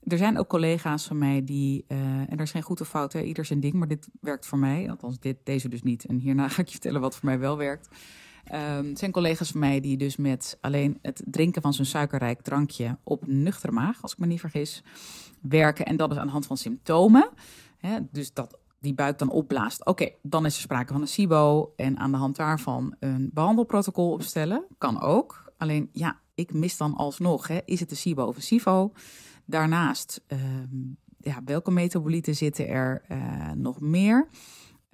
Er 0.00 0.18
zijn 0.18 0.38
ook 0.38 0.48
collega's 0.48 1.06
van 1.06 1.18
mij 1.18 1.44
die, 1.44 1.84
uh, 1.88 1.98
en 1.98 2.30
er 2.30 2.40
is 2.40 2.50
geen 2.50 2.62
goed 2.62 2.80
of 2.80 3.14
ieder 3.14 3.44
zijn 3.44 3.60
ding, 3.60 3.74
maar 3.74 3.88
dit 3.88 4.08
werkt 4.20 4.46
voor 4.46 4.58
mij. 4.58 4.90
Althans, 4.90 5.18
dit, 5.18 5.36
deze 5.44 5.68
dus 5.68 5.82
niet. 5.82 6.04
En 6.04 6.18
hierna 6.18 6.48
ga 6.54 6.60
ik 6.60 6.66
je 6.66 6.72
vertellen 6.72 7.00
wat 7.00 7.16
voor 7.16 7.24
mij 7.24 7.38
wel 7.38 7.56
werkt. 7.56 7.88
Um, 8.52 8.88
het 8.88 8.98
zijn 8.98 9.12
collega's 9.12 9.50
van 9.50 9.60
mij 9.60 9.80
die 9.80 9.96
dus 9.96 10.16
met 10.16 10.58
alleen 10.60 10.98
het 11.02 11.22
drinken 11.24 11.62
van 11.62 11.72
zo'n 11.72 11.84
suikerrijk 11.84 12.42
drankje 12.42 12.98
op 13.02 13.26
nuchtere 13.26 13.72
maag, 13.72 14.02
als 14.02 14.12
ik 14.12 14.18
me 14.18 14.26
niet 14.26 14.40
vergis, 14.40 14.82
werken. 15.40 15.84
En 15.86 15.96
dat 15.96 16.10
is 16.10 16.16
aan 16.16 16.26
de 16.26 16.32
hand 16.32 16.46
van 16.46 16.56
symptomen. 16.56 17.30
Hè, 17.78 17.98
dus 18.10 18.32
dat 18.32 18.58
die 18.80 18.94
buik 18.94 19.18
dan 19.18 19.30
opblaast. 19.30 19.84
Oké, 19.86 20.10
dan 20.22 20.46
is 20.46 20.54
er 20.54 20.60
sprake 20.60 20.92
van 20.92 21.00
een 21.00 21.08
SIBO. 21.08 21.72
En 21.76 21.98
aan 21.98 22.10
de 22.10 22.16
hand 22.16 22.36
daarvan 22.36 22.94
een 22.98 23.30
behandelprotocol 23.32 24.12
opstellen. 24.12 24.64
Kan 24.78 25.00
ook. 25.00 25.52
Alleen 25.56 25.88
ja, 25.92 26.20
ik 26.34 26.52
mis 26.52 26.76
dan 26.76 26.94
alsnog. 26.94 27.48
Hè, 27.48 27.58
is 27.64 27.80
het 27.80 27.90
een 27.90 27.96
SIBO 27.96 28.24
of 28.24 28.36
een 28.36 28.42
SIVO? 28.42 28.92
Daarnaast, 29.44 30.20
uh, 30.28 30.38
ja, 31.18 31.40
welke 31.44 31.70
metabolieten 31.70 32.34
zitten 32.34 32.68
er 32.68 33.02
uh, 33.08 33.50
nog 33.54 33.80
meer? 33.80 34.28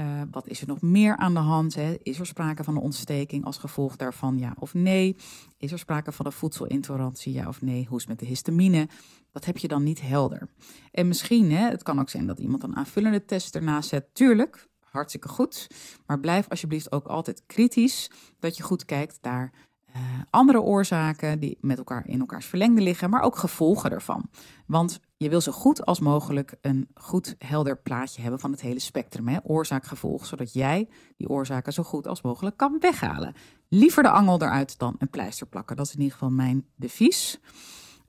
Uh, 0.01 0.23
wat 0.31 0.49
is 0.49 0.61
er 0.61 0.67
nog 0.67 0.81
meer 0.81 1.17
aan 1.17 1.35
de 1.35 1.41
hand? 1.41 1.75
Hè? 1.75 1.97
Is 2.03 2.19
er 2.19 2.27
sprake 2.27 2.65
van 2.65 2.77
een 2.77 2.83
ontsteking 2.83 3.45
als 3.45 3.59
gevolg 3.59 3.97
daarvan, 3.97 4.39
ja 4.39 4.57
of 4.59 4.75
nee? 4.75 5.17
Is 5.59 5.73
er 5.73 5.79
sprake 5.79 6.13
van 6.13 6.27
een 6.27 6.33
voedselintolerantie, 6.33 7.33
ja 7.33 7.49
of 7.49 7.63
nee? 7.63 7.87
Hoe 7.87 7.97
is 7.97 8.03
het 8.03 8.09
met 8.09 8.19
de 8.19 8.27
histamine? 8.27 8.89
Dat 9.33 9.45
heb 9.45 9.59
je 9.59 9.69
dan 9.69 9.83
niet 9.83 10.01
helder. 10.01 10.49
En 10.91 11.09
misschien, 11.09 11.53
hè, 11.53 11.69
het 11.69 11.83
kan 11.83 12.01
ook 12.01 12.09
zijn 12.09 12.27
dat 12.27 12.39
iemand 12.39 12.63
een 12.63 12.77
aanvullende 12.77 13.25
test 13.25 13.55
ernaast 13.55 13.89
zet. 13.89 14.15
Tuurlijk, 14.15 14.69
hartstikke 14.81 15.29
goed. 15.29 15.67
Maar 16.07 16.21
blijf 16.21 16.49
alsjeblieft 16.49 16.93
ook 16.93 17.07
altijd 17.07 17.43
kritisch 17.47 18.11
dat 18.39 18.57
je 18.57 18.63
goed 18.63 18.85
kijkt 18.85 19.19
naar 19.23 19.53
andere 20.31 20.61
oorzaken 20.61 21.41
die 21.41 21.59
met 21.61 21.79
elkaar 21.79 22.07
in 22.07 22.21
elkaars 22.21 22.47
verlengde 22.47 22.81
liggen, 22.81 23.11
maar 23.11 23.23
ook 23.23 23.37
gevolgen 23.37 23.91
ervan. 23.91 24.31
Want 24.67 25.01
je 25.17 25.29
wil 25.29 25.41
zo 25.41 25.53
goed 25.53 25.85
als 25.87 26.01
mogelijk 26.01 26.55
een 26.61 26.89
goed 26.95 27.35
helder 27.39 27.79
plaatje 27.79 28.23
hebben 28.23 28.41
van 28.41 28.51
het 28.51 28.61
hele 28.61 28.79
spectrum, 28.79 29.29
hè? 29.29 29.39
oorzaak-gevolg, 29.43 30.27
zodat 30.27 30.53
jij 30.53 30.89
die 31.17 31.29
oorzaken 31.29 31.73
zo 31.73 31.83
goed 31.83 32.07
als 32.07 32.23
mogelijk 32.23 32.57
kan 32.57 32.77
weghalen. 32.81 33.35
Liever 33.69 34.03
de 34.03 34.11
angel 34.11 34.43
eruit 34.43 34.79
dan 34.79 34.95
een 34.99 35.11
pleister 35.11 35.47
plakken. 35.47 35.77
Dat 35.77 35.87
is 35.87 35.93
in 35.93 36.01
ieder 36.01 36.13
geval 36.13 36.31
mijn 36.31 36.67
devies. 36.77 37.41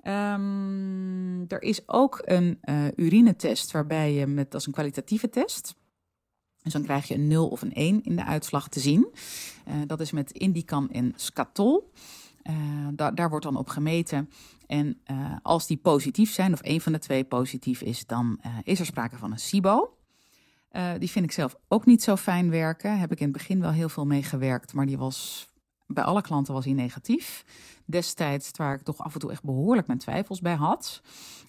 Um, 0.04 1.46
er 1.48 1.62
is 1.62 1.88
ook 1.88 2.22
een 2.26 2.60
uh, 2.64 2.86
urinetest 2.96 3.72
waarbij 3.72 4.14
je 4.14 4.28
met, 4.28 4.52
dat 4.52 4.62
is 4.62 4.68
een 4.68 4.74
kwalitatieve 4.74 5.30
test. 5.30 5.76
Dus 6.64 6.74
dan 6.74 6.84
krijg 6.84 7.08
je 7.08 7.14
een 7.14 7.28
0 7.28 7.48
of 7.48 7.62
een 7.62 7.74
1 7.74 8.04
in 8.04 8.16
de 8.16 8.26
uitslag 8.26 8.70
te 8.70 8.80
zien. 8.80 9.08
Uh, 9.68 9.74
dat 9.88 10.00
is 10.00 10.12
met 10.12 10.32
Indican 10.32 10.90
en 10.92 11.14
Scatol. 11.16 11.92
Da 12.94 13.12
daar 13.12 13.30
wordt 13.30 13.46
dan 13.46 13.56
op 13.56 13.70
gemeten. 13.70 14.30
En 14.68 15.00
uh, 15.12 15.36
als 15.42 15.68
die 15.68 15.78
positief 15.78 16.34
zijn, 16.34 16.54
of 16.54 16.60
een 16.62 16.82
van 16.82 16.92
de 16.92 17.00
twee 17.00 17.24
positief 17.24 17.82
is, 17.82 18.06
dan 18.06 18.40
is 18.64 18.80
er 18.80 18.86
sprake 18.86 19.18
van 19.18 19.32
een 19.32 19.40
SIBO. 19.40 19.98
die 21.00 21.10
vind 21.10 21.26
ik 21.26 21.32
zelf 21.32 21.56
ook 21.68 21.86
niet 21.86 22.04
zo 22.04 22.16
fijn 22.16 22.50
werken. 22.50 23.00
Heb 23.00 23.12
ik 23.12 23.20
in 23.20 23.28
het 23.28 23.38
begin 23.38 23.60
wel 23.60 23.72
heel 23.72 23.90
veel 23.90 24.06
mee 24.06 24.24
gewerkt, 24.24 24.74
maar 24.74 24.86
die 24.86 24.98
was 24.98 25.50
bij 25.88 26.04
alle 26.04 26.22
klanten 26.22 26.54
was 26.54 26.66
hij 26.66 26.74
negatief. 26.74 27.46
Destijds 27.86 28.52
waar 28.56 28.74
ik 28.74 28.82
toch 28.82 28.98
af 28.98 29.14
en 29.14 29.20
toe 29.20 29.32
echt 29.32 29.44
behoorlijk 29.44 29.88
mijn 29.88 30.00
twijfels 30.00 30.40
bij 30.40 30.56
had. 30.56 31.02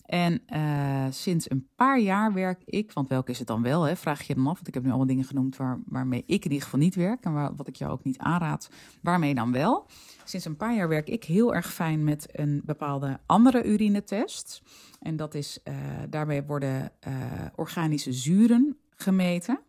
En 0.05 0.43
uh, 0.55 1.07
sinds 1.11 1.51
een 1.51 1.69
paar 1.77 2.01
jaar 2.01 2.33
werk 2.33 2.63
ik, 2.65 2.93
want 2.93 3.09
welke 3.09 3.31
is 3.31 3.39
het 3.39 3.47
dan 3.47 3.63
wel, 3.63 3.83
hè, 3.83 3.97
vraag 3.97 4.23
je 4.23 4.35
dan 4.35 4.47
af. 4.47 4.55
Want 4.55 4.69
ik 4.69 4.75
heb 4.75 4.83
nu 4.83 4.89
allemaal 4.89 5.07
dingen 5.07 5.25
genoemd 5.25 5.57
waar, 5.57 5.81
waarmee 5.87 6.23
ik 6.27 6.45
in 6.45 6.51
ieder 6.51 6.65
geval 6.65 6.81
niet 6.81 6.95
werk. 6.95 7.25
En 7.25 7.33
waar, 7.33 7.55
wat 7.57 7.69
ik 7.69 7.77
jou 7.77 7.93
ook 7.93 8.05
niet 8.05 8.19
aanraad, 8.19 8.71
waarmee 9.03 9.35
dan 9.35 9.53
wel. 9.53 9.87
Sinds 10.25 10.47
een 10.47 10.57
paar 10.57 10.75
jaar 10.75 10.89
werk 10.89 11.09
ik 11.09 11.25
heel 11.25 11.55
erg 11.55 11.73
fijn 11.73 12.05
met 12.05 12.29
een 12.33 12.63
bepaalde 12.65 13.21
andere 13.27 13.65
urinetest. 13.65 14.63
En 15.01 15.17
dat 15.17 15.35
is, 15.35 15.59
uh, 15.65 15.75
daarbij 16.11 16.45
worden 16.45 16.93
uh, 17.09 17.15
organische 17.55 18.13
zuren 18.13 18.77
gemeten. 18.97 19.61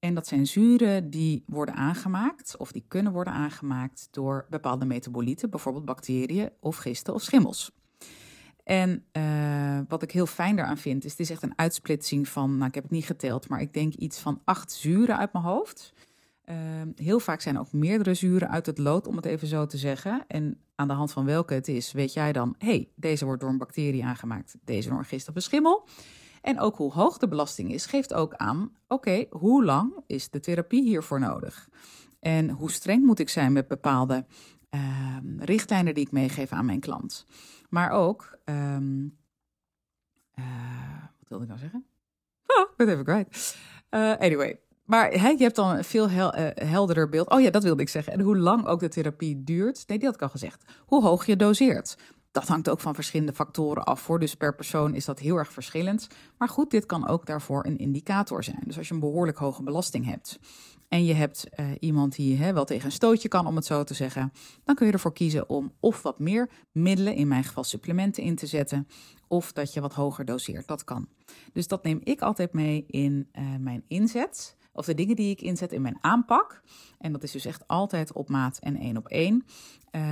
En 0.00 0.14
dat 0.14 0.26
zijn 0.26 0.46
zuren 0.46 1.10
die 1.10 1.44
worden 1.46 1.74
aangemaakt 1.74 2.56
of 2.56 2.72
die 2.72 2.84
kunnen 2.88 3.12
worden 3.12 3.32
aangemaakt 3.32 4.08
door 4.10 4.46
bepaalde 4.50 4.84
metabolieten, 4.84 5.50
bijvoorbeeld 5.50 5.84
bacteriën 5.84 6.50
of 6.60 6.76
gisten 6.76 7.14
of 7.14 7.22
schimmels. 7.22 7.72
En 8.64 9.04
uh, 9.12 9.80
wat 9.88 10.02
ik 10.02 10.10
heel 10.10 10.26
fijn 10.26 10.56
daaraan 10.56 10.78
vind, 10.78 11.04
is 11.04 11.10
het 11.10 11.20
is 11.20 11.30
echt 11.30 11.42
een 11.42 11.58
uitsplitsing 11.58 12.28
van, 12.28 12.56
nou 12.56 12.68
ik 12.68 12.74
heb 12.74 12.82
het 12.82 12.92
niet 12.92 13.04
geteld, 13.04 13.48
maar 13.48 13.60
ik 13.60 13.72
denk 13.72 13.94
iets 13.94 14.18
van 14.18 14.40
acht 14.44 14.72
zuren 14.72 15.18
uit 15.18 15.32
mijn 15.32 15.44
hoofd. 15.44 15.92
Uh, 16.44 16.56
heel 16.94 17.20
vaak 17.20 17.40
zijn 17.40 17.58
ook 17.58 17.72
meerdere 17.72 18.14
zuren 18.14 18.50
uit 18.50 18.66
het 18.66 18.78
lood, 18.78 19.06
om 19.06 19.16
het 19.16 19.24
even 19.24 19.48
zo 19.48 19.66
te 19.66 19.78
zeggen. 19.78 20.24
En 20.26 20.60
aan 20.74 20.88
de 20.88 20.94
hand 20.94 21.12
van 21.12 21.24
welke 21.24 21.54
het 21.54 21.68
is, 21.68 21.92
weet 21.92 22.12
jij 22.12 22.32
dan, 22.32 22.54
hey, 22.58 22.88
deze 22.94 23.24
wordt 23.24 23.40
door 23.40 23.50
een 23.50 23.58
bacterie 23.58 24.04
aangemaakt, 24.04 24.56
deze 24.64 24.88
door 24.88 24.98
een 24.98 25.04
gist 25.04 25.28
of 25.28 25.34
een 25.34 25.42
schimmel. 25.42 25.88
En 26.40 26.60
ook 26.60 26.76
hoe 26.76 26.92
hoog 26.92 27.18
de 27.18 27.28
belasting 27.28 27.72
is, 27.72 27.86
geeft 27.86 28.14
ook 28.14 28.34
aan, 28.34 28.72
oké, 28.88 29.26
hoe 29.30 29.64
lang 29.64 29.92
is 30.06 30.30
de 30.30 30.40
therapie 30.40 30.82
hiervoor 30.82 31.20
nodig? 31.20 31.68
En 32.20 32.50
hoe 32.50 32.70
streng 32.70 33.04
moet 33.04 33.18
ik 33.18 33.28
zijn 33.28 33.52
met 33.52 33.68
bepaalde 33.68 34.26
uh, 34.70 35.16
richtlijnen 35.38 35.94
die 35.94 36.04
ik 36.04 36.12
meegeef 36.12 36.52
aan 36.52 36.64
mijn 36.64 36.80
klant? 36.80 37.26
Maar 37.68 37.90
ook, 37.90 38.38
um, 38.44 39.18
uh, 40.34 40.44
wat 41.18 41.28
wilde 41.28 41.44
ik 41.44 41.50
nou 41.50 41.60
zeggen? 41.60 41.86
Oh, 42.46 42.70
ik 42.70 42.76
ben 42.76 42.88
even 42.88 43.04
kwijt. 43.04 43.56
Uh, 43.90 44.16
anyway, 44.16 44.60
maar 44.84 45.12
je 45.12 45.36
hebt 45.36 45.56
dan 45.56 45.76
een 45.76 45.84
veel 45.84 46.10
uh, 46.10 46.26
helderder 46.54 47.08
beeld. 47.08 47.30
Oh 47.30 47.40
ja, 47.40 47.50
dat 47.50 47.62
wilde 47.62 47.82
ik 47.82 47.88
zeggen. 47.88 48.12
En 48.12 48.20
hoe 48.20 48.38
lang 48.38 48.66
ook 48.66 48.80
de 48.80 48.88
therapie 48.88 49.44
duurt. 49.44 49.84
Nee, 49.86 49.98
die 49.98 50.06
had 50.06 50.16
ik 50.16 50.22
al 50.22 50.28
gezegd. 50.28 50.64
Hoe 50.86 51.02
hoog 51.02 51.26
je 51.26 51.36
doseert. 51.36 51.96
Dat 52.30 52.48
hangt 52.48 52.68
ook 52.68 52.80
van 52.80 52.94
verschillende 52.94 53.32
factoren 53.32 53.84
af 53.84 54.00
voor. 54.00 54.18
Dus 54.18 54.34
per 54.34 54.54
persoon 54.54 54.94
is 54.94 55.04
dat 55.04 55.18
heel 55.18 55.36
erg 55.36 55.52
verschillend. 55.52 56.08
Maar 56.38 56.48
goed, 56.48 56.70
dit 56.70 56.86
kan 56.86 57.08
ook 57.08 57.26
daarvoor 57.26 57.66
een 57.66 57.78
indicator 57.78 58.44
zijn. 58.44 58.62
Dus 58.64 58.78
als 58.78 58.88
je 58.88 58.94
een 58.94 59.00
behoorlijk 59.00 59.38
hoge 59.38 59.62
belasting 59.62 60.04
hebt 60.06 60.38
en 60.90 61.04
je 61.04 61.14
hebt 61.14 61.46
uh, 61.60 61.66
iemand 61.78 62.14
die 62.14 62.36
hè, 62.36 62.52
wel 62.52 62.64
tegen 62.64 62.84
een 62.84 62.92
stootje 62.92 63.28
kan, 63.28 63.46
om 63.46 63.56
het 63.56 63.64
zo 63.64 63.84
te 63.84 63.94
zeggen, 63.94 64.32
dan 64.64 64.74
kun 64.74 64.86
je 64.86 64.92
ervoor 64.92 65.12
kiezen 65.12 65.48
om 65.48 65.72
of 65.80 66.02
wat 66.02 66.18
meer 66.18 66.50
middelen, 66.72 67.14
in 67.14 67.28
mijn 67.28 67.44
geval 67.44 67.64
supplementen, 67.64 68.22
in 68.22 68.36
te 68.36 68.46
zetten, 68.46 68.88
of 69.28 69.52
dat 69.52 69.72
je 69.72 69.80
wat 69.80 69.94
hoger 69.94 70.24
doseert. 70.24 70.66
Dat 70.66 70.84
kan. 70.84 71.08
Dus 71.52 71.66
dat 71.66 71.82
neem 71.82 72.00
ik 72.04 72.20
altijd 72.20 72.52
mee 72.52 72.84
in 72.86 73.28
uh, 73.32 73.44
mijn 73.58 73.84
inzet, 73.88 74.56
of 74.80 74.86
de 74.86 74.94
dingen 74.94 75.16
die 75.16 75.30
ik 75.30 75.40
inzet 75.40 75.72
in 75.72 75.82
mijn 75.82 75.98
aanpak. 76.00 76.62
En 76.98 77.12
dat 77.12 77.22
is 77.22 77.32
dus 77.32 77.44
echt 77.44 77.68
altijd 77.68 78.12
op 78.12 78.28
maat 78.28 78.58
en 78.58 78.76
één 78.76 78.96
op 78.96 79.08
één. 79.08 79.44
Uh, 79.90 80.02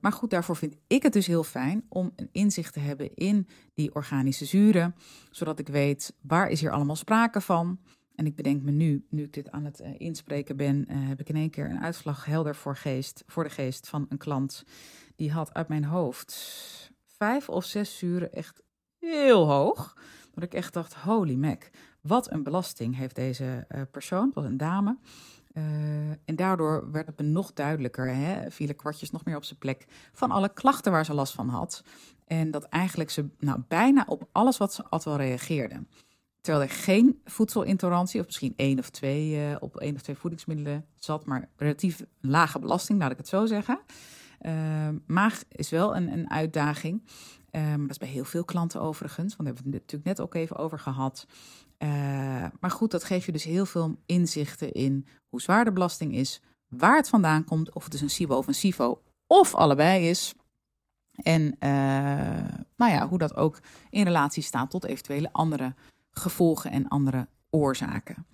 maar 0.00 0.12
goed, 0.12 0.30
daarvoor 0.30 0.56
vind 0.56 0.76
ik 0.86 1.02
het 1.02 1.12
dus 1.12 1.26
heel 1.26 1.44
fijn 1.44 1.84
om 1.88 2.12
een 2.16 2.28
inzicht 2.32 2.72
te 2.72 2.80
hebben 2.80 3.14
in 3.14 3.48
die 3.74 3.94
organische 3.94 4.44
zuren, 4.44 4.94
zodat 5.30 5.58
ik 5.58 5.68
weet 5.68 6.14
waar 6.22 6.48
is 6.48 6.60
hier 6.60 6.70
allemaal 6.70 6.96
sprake 6.96 7.40
van. 7.40 7.78
En 8.14 8.26
ik 8.26 8.36
bedenk 8.36 8.62
me 8.62 8.70
nu, 8.70 9.06
nu 9.10 9.22
ik 9.22 9.32
dit 9.32 9.50
aan 9.50 9.64
het 9.64 9.80
uh, 9.80 9.88
inspreken 9.98 10.56
ben, 10.56 10.86
uh, 10.88 11.08
heb 11.08 11.20
ik 11.20 11.28
in 11.28 11.36
één 11.36 11.50
keer 11.50 11.70
een 11.70 11.80
uitslag 11.80 12.24
helder 12.24 12.56
voor, 12.56 12.76
geest, 12.76 13.22
voor 13.26 13.44
de 13.44 13.50
geest 13.50 13.88
van 13.88 14.06
een 14.08 14.18
klant. 14.18 14.64
Die 15.16 15.32
had 15.32 15.54
uit 15.54 15.68
mijn 15.68 15.84
hoofd 15.84 16.32
vijf 17.04 17.48
of 17.48 17.64
zes 17.64 17.98
zuren 17.98 18.32
echt 18.32 18.62
heel 18.98 19.48
hoog. 19.48 19.96
Dat 20.32 20.44
ik 20.44 20.54
echt 20.54 20.72
dacht, 20.72 20.94
holy 20.94 21.34
mac, 21.34 21.70
wat 22.06 22.30
een 22.30 22.42
belasting 22.42 22.96
heeft 22.96 23.14
deze 23.14 23.66
uh, 23.74 23.82
persoon, 23.90 24.30
was 24.34 24.44
een 24.44 24.56
dame. 24.56 24.96
en 26.24 26.36
daardoor 26.36 26.90
werd 26.90 27.06
het 27.06 27.18
me 27.18 27.24
nog 27.24 27.52
duidelijker, 27.52 28.14
hè, 28.14 28.50
vielen 28.50 28.76
kwartjes 28.76 29.10
nog 29.10 29.24
meer 29.24 29.36
op 29.36 29.44
zijn 29.44 29.58
plek, 29.58 29.86
van 30.12 30.30
alle 30.30 30.52
klachten 30.52 30.92
waar 30.92 31.04
ze 31.04 31.14
last 31.14 31.34
van 31.34 31.48
had. 31.48 31.84
En 32.26 32.50
dat 32.50 32.64
eigenlijk 32.64 33.10
ze 33.10 33.28
nou, 33.38 33.62
bijna 33.68 34.04
op 34.08 34.28
alles 34.32 34.56
wat 34.56 34.74
ze 34.74 34.84
had 34.88 35.04
wel 35.04 35.16
reageerde. 35.16 35.84
Terwijl 36.40 36.64
er 36.64 36.74
geen 36.74 37.20
voedselintolerantie, 37.24 38.20
of 38.20 38.26
misschien 38.26 38.52
één 38.56 38.78
of 38.78 38.90
twee 38.90 39.48
uh, 39.48 39.56
op 39.60 39.76
één 39.76 39.94
of 39.94 40.02
twee 40.02 40.16
voedingsmiddelen 40.16 40.86
zat, 40.94 41.24
maar 41.24 41.48
relatief 41.56 42.04
lage 42.20 42.58
belasting, 42.58 42.98
laat 42.98 43.10
ik 43.10 43.16
het 43.16 43.28
zo 43.28 43.46
zeggen. 43.46 43.78
Uh, 44.40 44.88
maag 45.06 45.42
is 45.48 45.70
wel 45.70 45.96
een, 45.96 46.12
een 46.12 46.30
uitdaging. 46.30 47.02
Dat 47.50 47.90
is 47.90 47.98
bij 47.98 48.08
heel 48.08 48.24
veel 48.24 48.44
klanten 48.44 48.80
overigens, 48.80 49.36
want 49.36 49.36
daar 49.36 49.46
hebben 49.46 49.64
we 49.64 49.70
het 49.70 49.80
natuurlijk 49.80 50.18
net 50.18 50.20
ook 50.20 50.34
even 50.34 50.56
over 50.56 50.78
gehad. 50.78 51.26
Maar 52.60 52.70
goed, 52.70 52.90
dat 52.90 53.04
geeft 53.04 53.26
je 53.26 53.32
dus 53.32 53.44
heel 53.44 53.66
veel 53.66 53.96
inzichten 54.06 54.72
in 54.72 55.06
hoe 55.28 55.40
zwaar 55.40 55.64
de 55.64 55.72
belasting 55.72 56.14
is, 56.14 56.40
waar 56.68 56.96
het 56.96 57.08
vandaan 57.08 57.44
komt, 57.44 57.72
of 57.72 57.82
het 57.82 57.92
dus 57.92 58.00
een 58.00 58.10
SIBO 58.10 58.36
of 58.36 58.46
een 58.46 58.54
SIFO, 58.54 59.02
of 59.26 59.54
allebei 59.54 60.08
is. 60.08 60.34
En 61.12 61.56
nou 62.76 62.92
ja, 62.92 63.08
hoe 63.08 63.18
dat 63.18 63.36
ook 63.36 63.60
in 63.90 64.04
relatie 64.04 64.42
staat 64.42 64.70
tot 64.70 64.84
eventuele 64.84 65.32
andere 65.32 65.74
gevolgen 66.10 66.70
en 66.70 66.88
andere 66.88 67.28
oorzaken. 67.50 68.26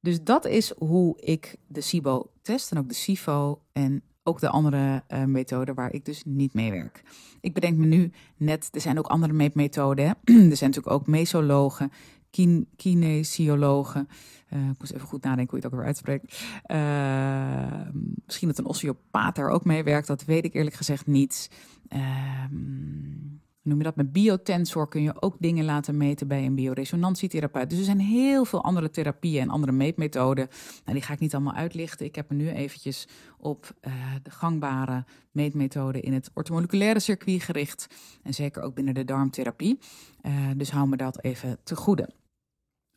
Dus 0.00 0.22
dat 0.22 0.44
is 0.44 0.72
hoe 0.78 1.20
ik 1.20 1.56
de 1.66 1.80
SIBO 1.80 2.30
test 2.42 2.70
en 2.70 2.78
ook 2.78 2.88
de 2.88 2.94
SIFO 2.94 3.60
en 3.72 4.02
ook 4.22 4.40
de 4.40 4.48
andere 4.48 5.02
uh, 5.08 5.24
methoden 5.24 5.74
waar 5.74 5.92
ik 5.92 6.04
dus 6.04 6.22
niet 6.26 6.54
mee 6.54 6.70
werk. 6.70 7.02
Ik 7.40 7.54
bedenk 7.54 7.76
me 7.78 7.86
nu 7.86 8.12
net, 8.36 8.68
er 8.72 8.80
zijn 8.80 8.98
ook 8.98 9.06
andere 9.06 9.32
meetmethoden. 9.32 10.06
er 10.24 10.32
zijn 10.34 10.70
natuurlijk 10.70 10.90
ook 10.90 11.06
mesologen, 11.06 11.92
kin 12.34 12.68
kinesiologen. 12.76 14.08
Uh, 14.52 14.68
ik 14.70 14.78
moest 14.78 14.92
even 14.92 15.08
goed 15.08 15.22
nadenken 15.22 15.50
hoe 15.50 15.58
je 15.58 15.64
het 15.64 15.74
ook 15.74 15.78
weer 15.78 15.88
uitspreekt. 15.88 16.44
Uh, 16.66 17.94
misschien 18.26 18.48
dat 18.48 18.58
een 18.58 18.64
osteopaat 18.64 19.36
daar 19.36 19.48
ook 19.48 19.64
mee 19.64 19.82
werkt, 19.82 20.06
dat 20.06 20.24
weet 20.24 20.44
ik 20.44 20.54
eerlijk 20.54 20.76
gezegd 20.76 21.06
niet. 21.06 21.50
Uh, 21.88 22.44
noem 23.62 23.78
je 23.78 23.84
dat? 23.84 23.96
Met 23.96 24.12
biotensor 24.12 24.88
kun 24.88 25.02
je 25.02 25.22
ook 25.22 25.36
dingen 25.38 25.64
laten 25.64 25.96
meten 25.96 26.28
bij 26.28 26.44
een 26.44 26.54
bioresonantietherapeut. 26.54 27.70
Dus 27.70 27.78
er 27.78 27.84
zijn 27.84 28.00
heel 28.00 28.44
veel 28.44 28.64
andere 28.64 28.90
therapieën 28.90 29.42
en 29.42 29.48
andere 29.48 29.72
meetmethoden. 29.72 30.48
Nou, 30.84 30.98
die 30.98 31.06
ga 31.06 31.12
ik 31.12 31.20
niet 31.20 31.34
allemaal 31.34 31.54
uitlichten. 31.54 32.06
Ik 32.06 32.14
heb 32.14 32.30
me 32.30 32.36
nu 32.36 32.50
eventjes 32.50 33.08
op 33.38 33.72
uh, 33.86 33.92
de 34.22 34.30
gangbare 34.30 35.04
meetmethoden 35.30 36.02
in 36.02 36.12
het 36.12 36.30
ortomoleculaire 36.34 37.00
circuit 37.00 37.42
gericht. 37.42 37.86
En 38.22 38.34
zeker 38.34 38.62
ook 38.62 38.74
binnen 38.74 38.94
de 38.94 39.04
darmtherapie. 39.04 39.78
Uh, 40.22 40.32
dus 40.56 40.70
hou 40.70 40.88
me 40.88 40.96
dat 40.96 41.22
even 41.22 41.58
te 41.62 41.76
goede. 41.76 42.08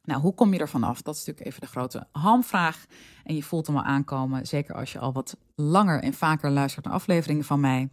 Nou, 0.08 0.22
hoe 0.22 0.34
kom 0.34 0.54
je 0.54 0.60
ervan 0.60 0.84
af? 0.84 1.02
Dat 1.02 1.16
is 1.16 1.26
natuurlijk 1.26 1.48
even 1.48 1.62
de 1.62 1.68
grote 1.68 2.08
hamvraag. 2.12 2.86
En 3.24 3.36
je 3.36 3.44
voelt 3.44 3.68
hem 3.68 3.76
al 3.76 3.84
aankomen, 3.84 4.48
zeker 4.48 4.76
als 4.76 4.92
je 4.92 5.00
al 5.00 5.14
wat 5.14 5.38
langer 5.56 6.04
en 6.04 6.14
vaker 6.14 6.50
luistert 6.52 6.86
naar 6.86 6.94
afleveringen 6.94 7.44
van 7.44 7.60
mij 7.60 7.90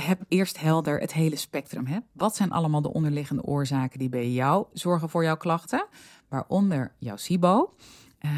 heb 0.00 0.24
eerst 0.28 0.60
helder 0.60 1.00
het 1.00 1.12
hele 1.12 1.36
spectrum. 1.36 1.86
Hè? 1.86 1.98
Wat 2.12 2.36
zijn 2.36 2.50
allemaal 2.50 2.82
de 2.82 2.92
onderliggende 2.92 3.42
oorzaken 3.42 3.98
die 3.98 4.08
bij 4.08 4.30
jou 4.30 4.66
zorgen 4.72 5.08
voor 5.08 5.24
jouw 5.24 5.36
klachten, 5.36 5.86
waaronder 6.28 6.92
jouw 6.98 7.16
SIBO? 7.16 7.74
Uh, 8.20 8.30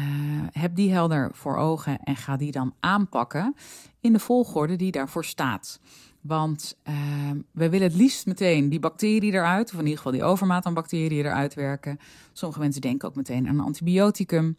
heb 0.51 0.75
die 0.75 0.91
helder 0.91 1.29
voor 1.33 1.57
ogen 1.57 1.99
en 1.99 2.15
ga 2.15 2.37
die 2.37 2.51
dan 2.51 2.73
aanpakken 2.79 3.55
in 3.99 4.13
de 4.13 4.19
volgorde 4.19 4.75
die 4.75 4.91
daarvoor 4.91 5.25
staat. 5.25 5.79
Want 6.21 6.77
uh, 6.89 6.95
we 7.51 7.69
willen 7.69 7.87
het 7.87 7.97
liefst 7.97 8.25
meteen 8.25 8.69
die 8.69 8.79
bacterie 8.79 9.31
eruit, 9.31 9.67
of 9.67 9.73
in 9.73 9.83
ieder 9.83 9.97
geval 9.97 10.11
die 10.11 10.23
overmaat 10.23 10.65
aan 10.65 10.73
bacteriën 10.73 11.25
eruit 11.25 11.53
werken. 11.53 11.99
Sommige 12.33 12.59
mensen 12.59 12.81
denken 12.81 13.07
ook 13.07 13.15
meteen 13.15 13.47
aan 13.47 13.59
een 13.59 13.65
antibioticum. 13.65 14.57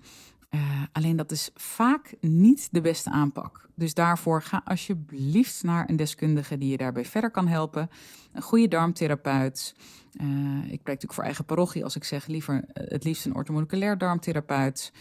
Uh, 0.51 0.83
alleen 0.93 1.17
dat 1.17 1.31
is 1.31 1.51
vaak 1.55 2.15
niet 2.21 2.69
de 2.71 2.81
beste 2.81 3.11
aanpak. 3.11 3.69
Dus 3.75 3.95
daarvoor 3.95 4.43
ga 4.43 4.63
alsjeblieft 4.65 5.63
naar 5.63 5.89
een 5.89 5.97
deskundige 5.97 6.59
die 6.59 6.71
je 6.71 6.77
daarbij 6.77 7.05
verder 7.05 7.31
kan 7.31 7.49
helpen. 7.49 7.91
Een 8.33 8.43
goede 8.43 8.69
darmtherapeut. 8.69 9.75
Uh, 10.21 10.27
ik 10.57 10.63
spreek 10.63 10.85
natuurlijk 10.85 11.13
voor 11.13 11.25
eigen 11.25 11.45
parochie 11.45 11.85
als 11.85 11.97
ik 11.97 12.05
zeg 12.05 12.27
liever 12.27 12.65
eh, 12.73 12.91
het 12.91 13.05
liefst 13.05 13.27
een 13.27 13.35
ortomoleculair 13.35 13.99
darmtherapeut. 13.99 14.93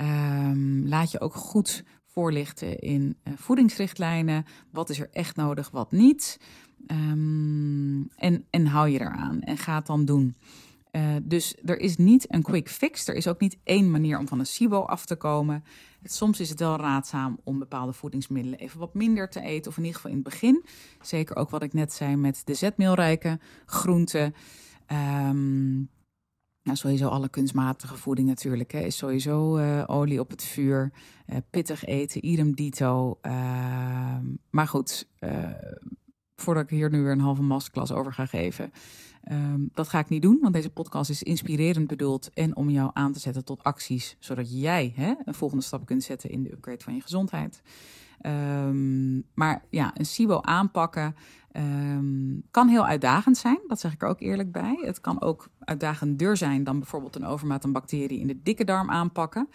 Um, 0.00 0.88
laat 0.88 1.10
je 1.10 1.20
ook 1.20 1.34
goed 1.34 1.84
voorlichten 2.12 2.78
in 2.78 3.16
uh, 3.24 3.34
voedingsrichtlijnen. 3.36 4.44
Wat 4.70 4.90
is 4.90 5.00
er 5.00 5.08
echt 5.12 5.36
nodig, 5.36 5.70
wat 5.70 5.92
niet. 5.92 6.40
Um, 6.86 8.08
en, 8.16 8.44
en 8.50 8.66
hou 8.66 8.88
je 8.88 9.00
eraan 9.00 9.40
en 9.40 9.58
ga 9.58 9.74
het 9.74 9.86
dan 9.86 10.04
doen. 10.04 10.34
Uh, 10.92 11.16
dus 11.22 11.56
er 11.64 11.78
is 11.78 11.96
niet 11.96 12.34
een 12.34 12.42
quick 12.42 12.68
fix. 12.68 13.08
Er 13.08 13.14
is 13.14 13.28
ook 13.28 13.40
niet 13.40 13.58
één 13.64 13.90
manier 13.90 14.18
om 14.18 14.28
van 14.28 14.38
een 14.38 14.46
SIBO 14.46 14.80
af 14.80 15.06
te 15.06 15.16
komen. 15.16 15.64
Soms 16.04 16.40
is 16.40 16.48
het 16.48 16.58
wel 16.58 16.76
raadzaam 16.76 17.40
om 17.44 17.58
bepaalde 17.58 17.92
voedingsmiddelen 17.92 18.58
even 18.58 18.78
wat 18.78 18.94
minder 18.94 19.28
te 19.28 19.40
eten. 19.40 19.70
Of 19.70 19.76
in 19.76 19.84
ieder 19.84 20.00
geval 20.00 20.16
in 20.16 20.22
het 20.22 20.28
begin. 20.28 20.64
Zeker 21.00 21.36
ook 21.36 21.50
wat 21.50 21.62
ik 21.62 21.72
net 21.72 21.92
zei 21.92 22.16
met 22.16 22.42
de 22.44 22.54
zetmeelrijke 22.54 23.38
groenten. 23.66 24.34
Um, 25.28 25.88
nou, 26.62 26.76
sowieso 26.76 27.08
alle 27.08 27.28
kunstmatige 27.28 27.96
voeding 27.96 28.28
natuurlijk. 28.28 28.72
Hè, 28.72 28.80
is 28.80 28.96
sowieso 28.96 29.58
uh, 29.58 29.84
olie 29.86 30.20
op 30.20 30.30
het 30.30 30.44
vuur. 30.44 30.92
Uh, 31.26 31.36
pittig 31.50 31.84
eten, 31.84 32.26
idem 32.26 32.54
dito. 32.54 33.18
Uh, 33.22 33.32
maar 34.50 34.68
goed, 34.68 35.08
voordat 36.36 36.62
ik 36.62 36.70
hier 36.70 36.90
nu 36.90 37.02
weer 37.02 37.12
een 37.12 37.20
halve 37.20 37.42
masterclass 37.42 37.92
over 37.92 38.12
ga 38.12 38.26
geven. 38.26 38.72
Um, 39.30 39.70
dat 39.72 39.88
ga 39.88 39.98
ik 39.98 40.08
niet 40.08 40.22
doen, 40.22 40.38
want 40.40 40.54
deze 40.54 40.70
podcast 40.70 41.10
is 41.10 41.22
inspirerend 41.22 41.86
bedoeld 41.86 42.30
en 42.34 42.56
om 42.56 42.70
jou 42.70 42.90
aan 42.92 43.12
te 43.12 43.18
zetten 43.18 43.44
tot 43.44 43.62
acties, 43.62 44.16
zodat 44.18 44.60
jij 44.60 44.92
hè, 44.96 45.14
een 45.24 45.34
volgende 45.34 45.64
stap 45.64 45.86
kunt 45.86 46.02
zetten 46.02 46.30
in 46.30 46.42
de 46.42 46.52
upgrade 46.52 46.84
van 46.84 46.94
je 46.94 47.00
gezondheid. 47.00 47.62
Um, 48.26 49.24
maar 49.34 49.64
ja, 49.70 49.90
een 49.94 50.06
SIBO 50.06 50.40
aanpakken 50.40 51.14
Ehm, 51.52 52.40
kan 52.50 52.68
heel 52.68 52.86
uitdagend 52.86 53.36
zijn, 53.36 53.58
dat 53.66 53.80
zeg 53.80 53.92
ik 53.92 54.02
er 54.02 54.08
ook 54.08 54.20
eerlijk 54.20 54.52
bij. 54.52 54.78
Het 54.82 55.00
kan 55.00 55.20
ook 55.20 55.48
uitdagender 55.58 56.36
zijn 56.36 56.64
dan 56.64 56.78
bijvoorbeeld 56.78 57.16
een 57.16 57.24
overmaat 57.24 57.64
aan 57.64 57.72
bacterie 57.72 58.20
in 58.20 58.26
de 58.26 58.42
dikke 58.42 58.64
darm 58.64 58.90
aanpakken. 58.90 59.48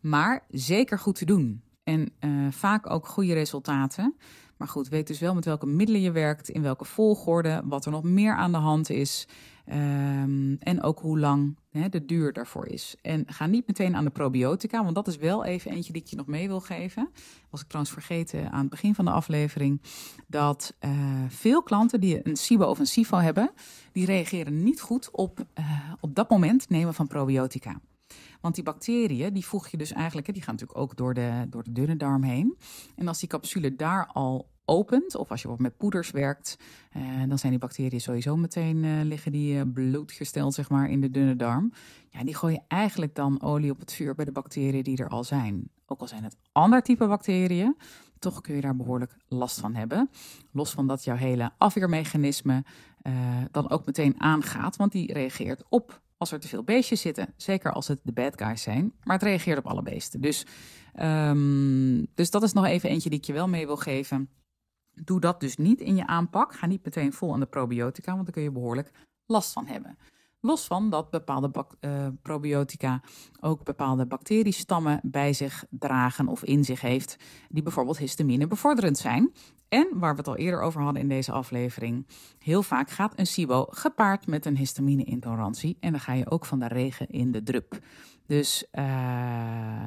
Maar 0.00 0.44
zeker 0.50 0.98
goed 0.98 1.14
te 1.14 1.24
doen. 1.24 1.62
En 1.84 2.08
eh, 2.18 2.30
vaak 2.50 2.90
ook 2.90 3.06
goede 3.06 3.32
resultaten. 3.32 4.14
Maar 4.56 4.68
goed, 4.68 4.88
weet 4.88 5.06
dus 5.06 5.18
wel 5.18 5.34
met 5.34 5.44
welke 5.44 5.66
middelen 5.66 6.00
je 6.00 6.12
werkt, 6.12 6.48
in 6.48 6.62
welke 6.62 6.84
volgorde, 6.84 7.62
wat 7.64 7.84
er 7.84 7.90
nog 7.90 8.02
meer 8.02 8.36
aan 8.36 8.52
de 8.52 8.58
hand 8.58 8.90
is. 8.90 9.28
Ehm, 9.64 10.54
en 10.58 10.82
ook 10.82 10.98
hoe 10.98 11.18
lang 11.18 11.56
de 11.90 12.04
duur 12.06 12.32
daarvoor 12.32 12.66
is. 12.66 12.96
En 13.02 13.24
ga 13.26 13.46
niet 13.46 13.66
meteen 13.66 13.96
aan 13.96 14.04
de 14.04 14.10
probiotica, 14.10 14.82
want 14.82 14.94
dat 14.94 15.08
is 15.08 15.16
wel 15.16 15.44
even 15.44 15.70
eentje 15.70 15.92
die 15.92 16.02
ik 16.02 16.08
je 16.08 16.16
nog 16.16 16.26
mee 16.26 16.48
wil 16.48 16.60
geven. 16.60 17.08
Was 17.50 17.60
ik 17.60 17.66
trouwens 17.66 17.94
vergeten 17.94 18.50
aan 18.50 18.60
het 18.60 18.70
begin 18.70 18.94
van 18.94 19.04
de 19.04 19.10
aflevering. 19.10 19.80
Dat 20.26 20.74
uh, 20.80 20.90
veel 21.28 21.62
klanten 21.62 22.00
die 22.00 22.28
een 22.28 22.36
SIBO 22.36 22.64
of 22.64 22.78
een 22.78 22.86
SIFO 22.86 23.16
hebben, 23.16 23.50
die 23.92 24.06
reageren 24.06 24.62
niet 24.62 24.80
goed 24.80 25.10
op, 25.10 25.44
uh, 25.58 25.92
op 26.00 26.14
dat 26.14 26.30
moment 26.30 26.68
nemen 26.68 26.94
van 26.94 27.06
probiotica. 27.06 27.80
Want 28.42 28.54
die 28.54 28.64
bacteriën, 28.64 29.32
die 29.32 29.46
voeg 29.46 29.68
je 29.68 29.76
dus 29.76 29.92
eigenlijk, 29.92 30.32
die 30.32 30.42
gaan 30.42 30.54
natuurlijk 30.54 30.80
ook 30.80 30.96
door 30.96 31.14
de, 31.14 31.46
door 31.48 31.62
de 31.62 31.72
dunne 31.72 31.96
darm 31.96 32.22
heen. 32.22 32.56
En 32.96 33.08
als 33.08 33.18
die 33.18 33.28
capsule 33.28 33.76
daar 33.76 34.06
al 34.06 34.50
opent, 34.64 35.14
of 35.14 35.30
als 35.30 35.42
je 35.42 35.54
met 35.56 35.76
poeders 35.76 36.10
werkt, 36.10 36.58
eh, 36.90 37.02
dan 37.28 37.38
zijn 37.38 37.52
die 37.52 37.60
bacteriën 37.60 38.00
sowieso 38.00 38.36
meteen 38.36 38.84
uh, 38.84 39.02
liggen 39.02 39.32
die 39.32 39.54
uh, 39.54 39.62
bloedgesteld 39.72 40.54
zeg 40.54 40.70
maar 40.70 40.90
in 40.90 41.00
de 41.00 41.10
dunne 41.10 41.36
darm. 41.36 41.72
Ja, 42.08 42.24
die 42.24 42.34
gooi 42.34 42.54
je 42.54 42.60
eigenlijk 42.68 43.14
dan 43.14 43.42
olie 43.42 43.70
op 43.70 43.78
het 43.78 43.92
vuur 43.92 44.14
bij 44.14 44.24
de 44.24 44.32
bacteriën 44.32 44.82
die 44.82 44.96
er 44.96 45.08
al 45.08 45.24
zijn. 45.24 45.70
Ook 45.86 46.00
al 46.00 46.08
zijn 46.08 46.24
het 46.24 46.36
ander 46.52 46.82
type 46.82 47.06
bacteriën, 47.06 47.76
toch 48.18 48.40
kun 48.40 48.54
je 48.54 48.60
daar 48.60 48.76
behoorlijk 48.76 49.16
last 49.28 49.60
van 49.60 49.74
hebben. 49.74 50.10
Los 50.52 50.70
van 50.70 50.86
dat 50.86 51.04
jouw 51.04 51.16
hele 51.16 51.50
afweermechanisme 51.58 52.64
dan 53.50 53.70
ook 53.70 53.86
meteen 53.86 54.20
aangaat, 54.20 54.76
want 54.76 54.92
die 54.92 55.12
reageert 55.12 55.62
op 55.68 56.00
als 56.22 56.32
er 56.32 56.40
te 56.40 56.48
veel 56.48 56.62
beestjes 56.62 57.00
zitten. 57.00 57.34
Zeker 57.36 57.72
als 57.72 57.88
het 57.88 58.00
de 58.02 58.12
bad 58.12 58.42
guys 58.42 58.62
zijn. 58.62 58.92
Maar 59.04 59.14
het 59.14 59.24
reageert 59.24 59.58
op 59.58 59.66
alle 59.66 59.82
beesten. 59.82 60.20
Dus, 60.20 60.46
um, 61.00 62.06
dus 62.14 62.30
dat 62.30 62.42
is 62.42 62.52
nog 62.52 62.64
even 62.64 62.90
eentje 62.90 63.10
die 63.10 63.18
ik 63.18 63.24
je 63.24 63.32
wel 63.32 63.48
mee 63.48 63.66
wil 63.66 63.76
geven. 63.76 64.30
Doe 64.92 65.20
dat 65.20 65.40
dus 65.40 65.56
niet 65.56 65.80
in 65.80 65.96
je 65.96 66.06
aanpak. 66.06 66.54
Ga 66.54 66.66
niet 66.66 66.84
meteen 66.84 67.12
vol 67.12 67.32
aan 67.32 67.40
de 67.40 67.46
probiotica, 67.46 68.12
want 68.12 68.24
daar 68.24 68.34
kun 68.34 68.42
je 68.42 68.50
behoorlijk 68.50 68.90
last 69.26 69.52
van 69.52 69.66
hebben. 69.66 69.98
Los 70.44 70.66
van 70.66 70.90
dat 70.90 71.10
bepaalde 71.10 71.50
uh, 71.80 72.06
probiotica 72.22 73.00
ook 73.40 73.64
bepaalde 73.64 74.06
bacteriestammen 74.06 75.00
bij 75.02 75.32
zich 75.32 75.64
dragen 75.70 76.28
of 76.28 76.44
in 76.44 76.64
zich 76.64 76.80
heeft, 76.80 77.16
die 77.48 77.62
bijvoorbeeld 77.62 77.98
histamine 77.98 78.46
bevorderend 78.46 78.98
zijn. 78.98 79.32
En 79.68 79.88
waar 79.92 80.12
we 80.12 80.18
het 80.18 80.28
al 80.28 80.36
eerder 80.36 80.60
over 80.60 80.82
hadden 80.82 81.02
in 81.02 81.08
deze 81.08 81.32
aflevering, 81.32 82.06
heel 82.38 82.62
vaak 82.62 82.90
gaat 82.90 83.12
een 83.16 83.26
SIBO 83.26 83.66
gepaard 83.70 84.26
met 84.26 84.46
een 84.46 84.56
histamine-intolerantie. 84.56 85.76
En 85.80 85.90
dan 85.90 86.00
ga 86.00 86.12
je 86.12 86.30
ook 86.30 86.44
van 86.44 86.58
de 86.58 86.68
regen 86.68 87.08
in 87.08 87.32
de 87.32 87.42
drup. 87.42 87.78
Dus, 88.26 88.66
uh, 88.72 88.84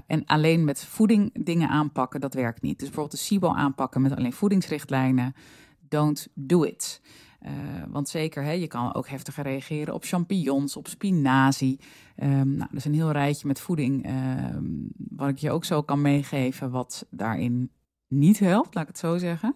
en 0.07 0.25
alleen 0.25 0.63
met 0.63 0.85
voeding 0.85 1.45
dingen 1.45 1.69
aanpakken, 1.69 2.21
dat 2.21 2.33
werkt 2.33 2.61
niet. 2.61 2.79
Dus 2.79 2.87
bijvoorbeeld 2.87 3.19
de 3.19 3.25
SIBO 3.25 3.53
aanpakken 3.53 4.01
met 4.01 4.15
alleen 4.15 4.33
voedingsrichtlijnen, 4.33 5.35
don't 5.79 6.27
do 6.33 6.63
it. 6.63 7.01
Uh, 7.45 7.51
want 7.89 8.09
zeker, 8.09 8.43
hè, 8.43 8.51
je 8.51 8.67
kan 8.67 8.93
ook 8.93 9.07
heftiger 9.07 9.43
reageren 9.43 9.93
op 9.93 10.03
champignons, 10.03 10.75
op 10.75 10.87
spinazie. 10.87 11.79
Um, 12.23 12.55
nou, 12.55 12.69
dat 12.69 12.77
is 12.77 12.85
een 12.85 12.93
heel 12.93 13.11
rijtje 13.11 13.47
met 13.47 13.59
voeding, 13.59 14.09
um, 14.55 14.87
wat 14.97 15.29
ik 15.29 15.37
je 15.37 15.51
ook 15.51 15.65
zo 15.65 15.81
kan 15.81 16.01
meegeven, 16.01 16.71
wat 16.71 17.07
daarin 17.09 17.71
niet 18.07 18.39
helpt, 18.39 18.75
laat 18.75 18.83
ik 18.83 18.89
het 18.89 18.99
zo 18.99 19.17
zeggen. 19.17 19.55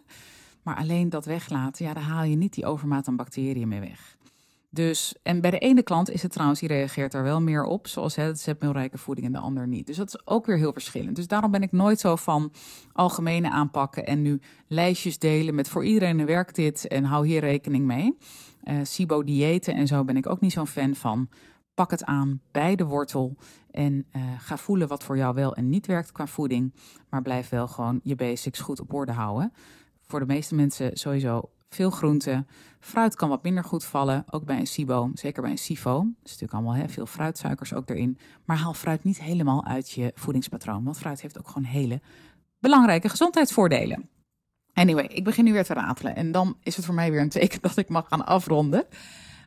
Maar 0.63 0.75
alleen 0.75 1.09
dat 1.09 1.25
weglaten, 1.25 1.85
ja, 1.85 1.93
daar 1.93 2.03
haal 2.03 2.23
je 2.23 2.35
niet 2.35 2.53
die 2.53 2.65
overmaat 2.65 3.07
aan 3.07 3.15
bacteriën 3.15 3.67
mee 3.67 3.79
weg. 3.79 4.17
Dus, 4.71 5.15
en 5.23 5.41
bij 5.41 5.51
de 5.51 5.57
ene 5.57 5.83
klant 5.83 6.09
is 6.09 6.21
het 6.21 6.31
trouwens, 6.31 6.59
die 6.59 6.69
reageert 6.69 7.13
er 7.13 7.23
wel 7.23 7.41
meer 7.41 7.63
op, 7.63 7.87
zoals 7.87 8.15
het 8.15 8.39
zetmeelrijke 8.39 8.97
voeding 8.97 9.27
en 9.27 9.33
de 9.33 9.39
ander 9.39 9.67
niet. 9.67 9.87
Dus 9.87 9.97
dat 9.97 10.07
is 10.07 10.27
ook 10.27 10.45
weer 10.45 10.57
heel 10.57 10.73
verschillend. 10.73 11.15
Dus 11.15 11.27
daarom 11.27 11.51
ben 11.51 11.61
ik 11.61 11.71
nooit 11.71 11.99
zo 11.99 12.15
van 12.15 12.51
algemene 12.93 13.49
aanpakken 13.49 14.05
en 14.05 14.21
nu 14.21 14.41
lijstjes 14.67 15.19
delen 15.19 15.55
met 15.55 15.69
voor 15.69 15.85
iedereen 15.85 16.25
werkt 16.25 16.55
dit 16.55 16.87
en 16.87 17.03
hou 17.03 17.27
hier 17.27 17.39
rekening 17.39 17.85
mee. 17.85 18.17
Uh, 18.63 18.79
SIBO-diëten 18.83 19.73
en 19.73 19.87
zo 19.87 20.03
ben 20.03 20.17
ik 20.17 20.27
ook 20.27 20.39
niet 20.39 20.51
zo'n 20.51 20.67
fan 20.67 20.95
van. 20.95 21.29
Pak 21.73 21.91
het 21.91 22.03
aan 22.03 22.41
bij 22.51 22.75
de 22.75 22.85
wortel 22.85 23.35
en 23.71 24.05
uh, 24.11 24.21
ga 24.37 24.57
voelen 24.57 24.87
wat 24.87 25.03
voor 25.03 25.17
jou 25.17 25.35
wel 25.35 25.55
en 25.55 25.69
niet 25.69 25.85
werkt 25.85 26.11
qua 26.11 26.27
voeding. 26.27 26.73
Maar 27.09 27.21
blijf 27.21 27.49
wel 27.49 27.67
gewoon 27.67 27.99
je 28.03 28.15
basics 28.15 28.59
goed 28.59 28.79
op 28.79 28.93
orde 28.93 29.11
houden. 29.11 29.53
Voor 30.01 30.19
de 30.19 30.25
meeste 30.25 30.55
mensen 30.55 30.97
sowieso 30.97 31.49
veel 31.69 31.89
groenten. 31.89 32.47
Fruit 32.79 33.15
kan 33.15 33.29
wat 33.29 33.43
minder 33.43 33.63
goed 33.63 33.83
vallen, 33.83 34.25
ook 34.29 34.45
bij 34.45 34.59
een 34.59 34.67
SIBO, 34.67 35.11
zeker 35.13 35.41
bij 35.41 35.51
een 35.51 35.57
SIFO. 35.57 35.99
Er 35.99 36.05
is 36.23 36.31
natuurlijk 36.31 36.53
allemaal 36.53 36.75
hè, 36.75 36.89
veel 36.89 37.05
fruitsuikers 37.05 37.73
ook 37.73 37.89
erin. 37.89 38.17
Maar 38.45 38.57
haal 38.57 38.73
fruit 38.73 39.03
niet 39.03 39.21
helemaal 39.21 39.65
uit 39.65 39.91
je 39.91 40.11
voedingspatroon, 40.15 40.83
want 40.83 40.97
fruit 40.97 41.21
heeft 41.21 41.39
ook 41.39 41.47
gewoon 41.47 41.63
hele 41.63 42.01
belangrijke 42.59 43.09
gezondheidsvoordelen. 43.09 44.09
Anyway, 44.73 45.05
ik 45.05 45.23
begin 45.23 45.43
nu 45.43 45.53
weer 45.53 45.63
te 45.63 45.73
ratelen 45.73 46.15
en 46.15 46.31
dan 46.31 46.57
is 46.63 46.75
het 46.75 46.85
voor 46.85 46.95
mij 46.95 47.11
weer 47.11 47.21
een 47.21 47.29
teken 47.29 47.61
dat 47.67 47.77
ik 47.77 47.89
mag 47.89 48.07
gaan 48.07 48.25
afronden. 48.25 48.85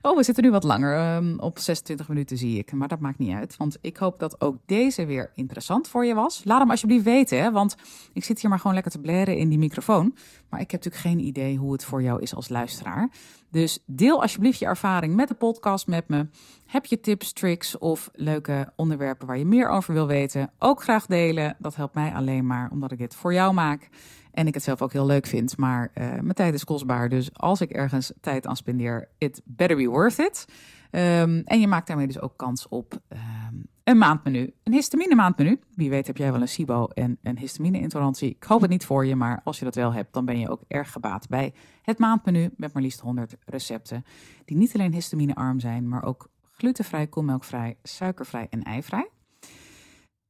Oh, 0.04 0.16
we 0.16 0.22
zitten 0.22 0.44
nu 0.44 0.50
wat 0.50 0.64
langer. 0.64 1.16
Um, 1.16 1.38
op 1.40 1.58
26 1.58 2.08
minuten 2.08 2.36
zie 2.36 2.58
ik. 2.58 2.72
Maar 2.72 2.88
dat 2.88 3.00
maakt 3.00 3.18
niet 3.18 3.34
uit. 3.34 3.56
Want 3.56 3.78
ik 3.80 3.96
hoop 3.96 4.18
dat 4.18 4.40
ook 4.40 4.56
deze 4.66 5.06
weer 5.06 5.30
interessant 5.34 5.88
voor 5.88 6.04
je 6.04 6.14
was. 6.14 6.40
Laat 6.44 6.60
hem 6.60 6.70
alsjeblieft 6.70 7.04
weten. 7.04 7.42
Hè, 7.42 7.52
want 7.52 7.76
ik 8.12 8.24
zit 8.24 8.40
hier 8.40 8.50
maar 8.50 8.58
gewoon 8.58 8.74
lekker 8.74 8.92
te 8.92 8.98
blaren 8.98 9.36
in 9.36 9.48
die 9.48 9.58
microfoon. 9.58 10.14
Maar 10.48 10.60
ik 10.60 10.70
heb 10.70 10.84
natuurlijk 10.84 11.14
geen 11.14 11.26
idee 11.26 11.56
hoe 11.56 11.72
het 11.72 11.84
voor 11.84 12.02
jou 12.02 12.22
is 12.22 12.34
als 12.34 12.48
luisteraar. 12.48 13.10
Dus 13.52 13.78
deel 13.86 14.22
alsjeblieft 14.22 14.58
je 14.58 14.66
ervaring 14.66 15.14
met 15.14 15.28
de 15.28 15.34
podcast 15.34 15.86
met 15.86 16.08
me. 16.08 16.26
Heb 16.66 16.86
je 16.86 17.00
tips, 17.00 17.32
tricks 17.32 17.78
of 17.78 18.10
leuke 18.12 18.72
onderwerpen 18.76 19.26
waar 19.26 19.38
je 19.38 19.44
meer 19.44 19.68
over 19.68 19.94
wil 19.94 20.06
weten? 20.06 20.50
Ook 20.58 20.82
graag 20.82 21.06
delen. 21.06 21.56
Dat 21.58 21.76
helpt 21.76 21.94
mij 21.94 22.12
alleen 22.12 22.46
maar 22.46 22.70
omdat 22.70 22.92
ik 22.92 22.98
dit 22.98 23.14
voor 23.14 23.32
jou 23.32 23.52
maak. 23.52 23.88
En 24.30 24.46
ik 24.46 24.54
het 24.54 24.62
zelf 24.62 24.82
ook 24.82 24.92
heel 24.92 25.06
leuk 25.06 25.26
vind. 25.26 25.56
Maar 25.56 25.90
uh, 25.94 26.04
mijn 26.04 26.32
tijd 26.32 26.54
is 26.54 26.64
kostbaar. 26.64 27.08
Dus 27.08 27.34
als 27.34 27.60
ik 27.60 27.70
ergens 27.70 28.12
tijd 28.20 28.46
aan 28.46 28.56
spendeer, 28.56 29.08
it 29.18 29.42
better 29.44 29.76
be 29.76 29.86
worth 29.86 30.18
it. 30.18 30.44
Um, 30.90 31.42
en 31.44 31.60
je 31.60 31.66
maakt 31.66 31.86
daarmee 31.86 32.06
dus 32.06 32.20
ook 32.20 32.36
kans 32.36 32.68
op 32.68 33.00
um, 33.08 33.66
een 33.84 33.98
maandmenu. 33.98 34.54
Een 34.62 34.72
histamine 34.72 35.14
maandmenu. 35.14 35.60
Wie 35.74 35.90
weet 35.90 36.06
heb 36.06 36.16
jij 36.16 36.32
wel 36.32 36.40
een 36.40 36.48
SIBO 36.48 36.86
en 36.86 37.18
een 37.22 37.38
histamine 37.38 37.78
intolerantie. 37.78 38.30
Ik 38.30 38.44
hoop 38.44 38.60
het 38.60 38.70
niet 38.70 38.84
voor 38.84 39.06
je, 39.06 39.16
maar 39.16 39.40
als 39.44 39.58
je 39.58 39.64
dat 39.64 39.74
wel 39.74 39.92
hebt, 39.92 40.12
dan 40.12 40.24
ben 40.24 40.38
je 40.38 40.48
ook 40.48 40.62
erg 40.68 40.92
gebaat 40.92 41.28
bij 41.28 41.54
het 41.82 41.98
maandmenu 41.98 42.50
met 42.56 42.72
maar 42.72 42.82
liefst 42.82 43.00
100 43.00 43.36
recepten. 43.44 44.04
Die 44.44 44.56
niet 44.56 44.74
alleen 44.74 44.92
histaminearm 44.92 45.60
zijn, 45.60 45.88
maar 45.88 46.04
ook 46.04 46.30
glutenvrij, 46.50 47.06
koelmelkvrij, 47.06 47.76
suikervrij 47.82 48.46
en 48.50 48.62
eivrij. 48.62 49.10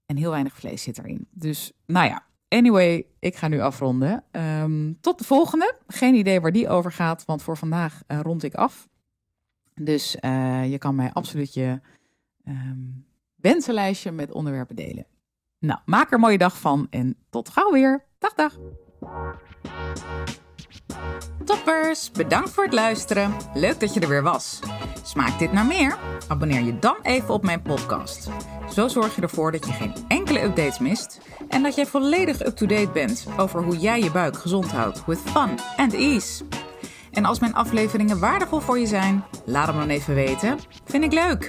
En 0.07 0.17
heel 0.17 0.31
weinig 0.31 0.55
vlees 0.55 0.83
zit 0.83 0.99
erin. 0.99 1.27
Dus 1.31 1.73
nou 1.87 2.07
ja, 2.07 2.27
Anyway, 2.53 3.07
ik 3.19 3.37
ga 3.37 3.49
nu 3.49 3.61
afronden. 3.61 4.25
Um, 4.31 5.01
tot 5.01 5.19
de 5.19 5.25
volgende. 5.25 5.75
Geen 5.87 6.15
idee 6.15 6.41
waar 6.41 6.53
die 6.53 6.69
over 6.69 6.93
gaat, 6.93 7.25
want 7.25 7.43
voor 7.43 7.57
vandaag 7.57 8.03
uh, 8.09 8.21
rond 8.21 8.43
ik 8.43 8.55
af. 8.55 8.88
Dus 9.75 10.17
uh, 10.21 10.71
je 10.71 10.79
kan 10.79 10.95
mij 10.95 11.12
absoluut 11.12 11.55
je 11.55 11.81
um, 12.49 13.07
wensenlijstje 13.43 14.13
met 14.13 14.33
onderwerpen 14.33 14.77
delen. 14.77 15.07
Nou, 15.59 15.81
maak 15.85 16.07
er 16.07 16.15
een 16.15 16.21
mooie 16.21 16.39
dag 16.39 16.59
van 16.59 16.87
en 16.91 17.17
tot 17.31 17.49
gauw 17.49 17.73
weer. 17.73 18.05
Dag, 18.19 18.35
dag. 18.35 18.59
Toppers, 21.45 22.11
bedankt 22.11 22.51
voor 22.51 22.65
het 22.65 22.73
luisteren. 22.73 23.35
Leuk 23.55 23.81
dat 23.81 23.95
je 23.95 24.01
er 24.01 24.09
weer 24.09 24.23
was. 24.23 24.61
Smaakt 25.03 25.39
dit 25.39 25.53
naar 25.53 25.67
meer? 25.67 25.99
Abonneer 26.29 26.63
je 26.63 26.79
dan 26.79 26.97
even 27.03 27.35
op 27.35 27.43
mijn 27.43 27.63
podcast. 27.63 28.29
Zo 28.73 28.89
zorg 28.89 29.15
je 29.17 29.23
ervoor 29.23 29.53
dat 29.53 29.67
je 29.67 29.73
geen 29.73 29.95
enkele 30.09 30.43
updates 30.43 30.79
mist 30.79 31.21
en 31.49 31.63
dat 31.63 31.75
jij 31.75 31.87
volledig 31.87 32.47
up-to-date 32.47 32.91
bent 32.93 33.27
over 33.39 33.63
hoe 33.63 33.77
jij 33.77 34.01
je 34.03 34.11
buik 34.11 34.37
gezond 34.37 34.71
houdt 34.71 35.05
with 35.05 35.19
fun 35.19 35.59
and 35.77 35.93
ease. 35.93 36.45
En 37.11 37.25
als 37.25 37.41
mijn 37.41 37.55
afleveringen 37.55 38.21
waardevol 38.21 38.61
voor 38.61 38.79
je 38.79 38.87
zijn, 38.87 39.25
laat 39.45 39.67
hem 39.67 39.77
dan 39.77 39.89
even 39.89 40.15
weten. 40.15 40.59
Vind 40.85 41.05
ik 41.05 41.13
leuk. 41.13 41.49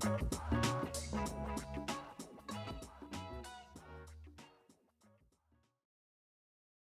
Thank 0.00 0.20
you. 0.32 0.47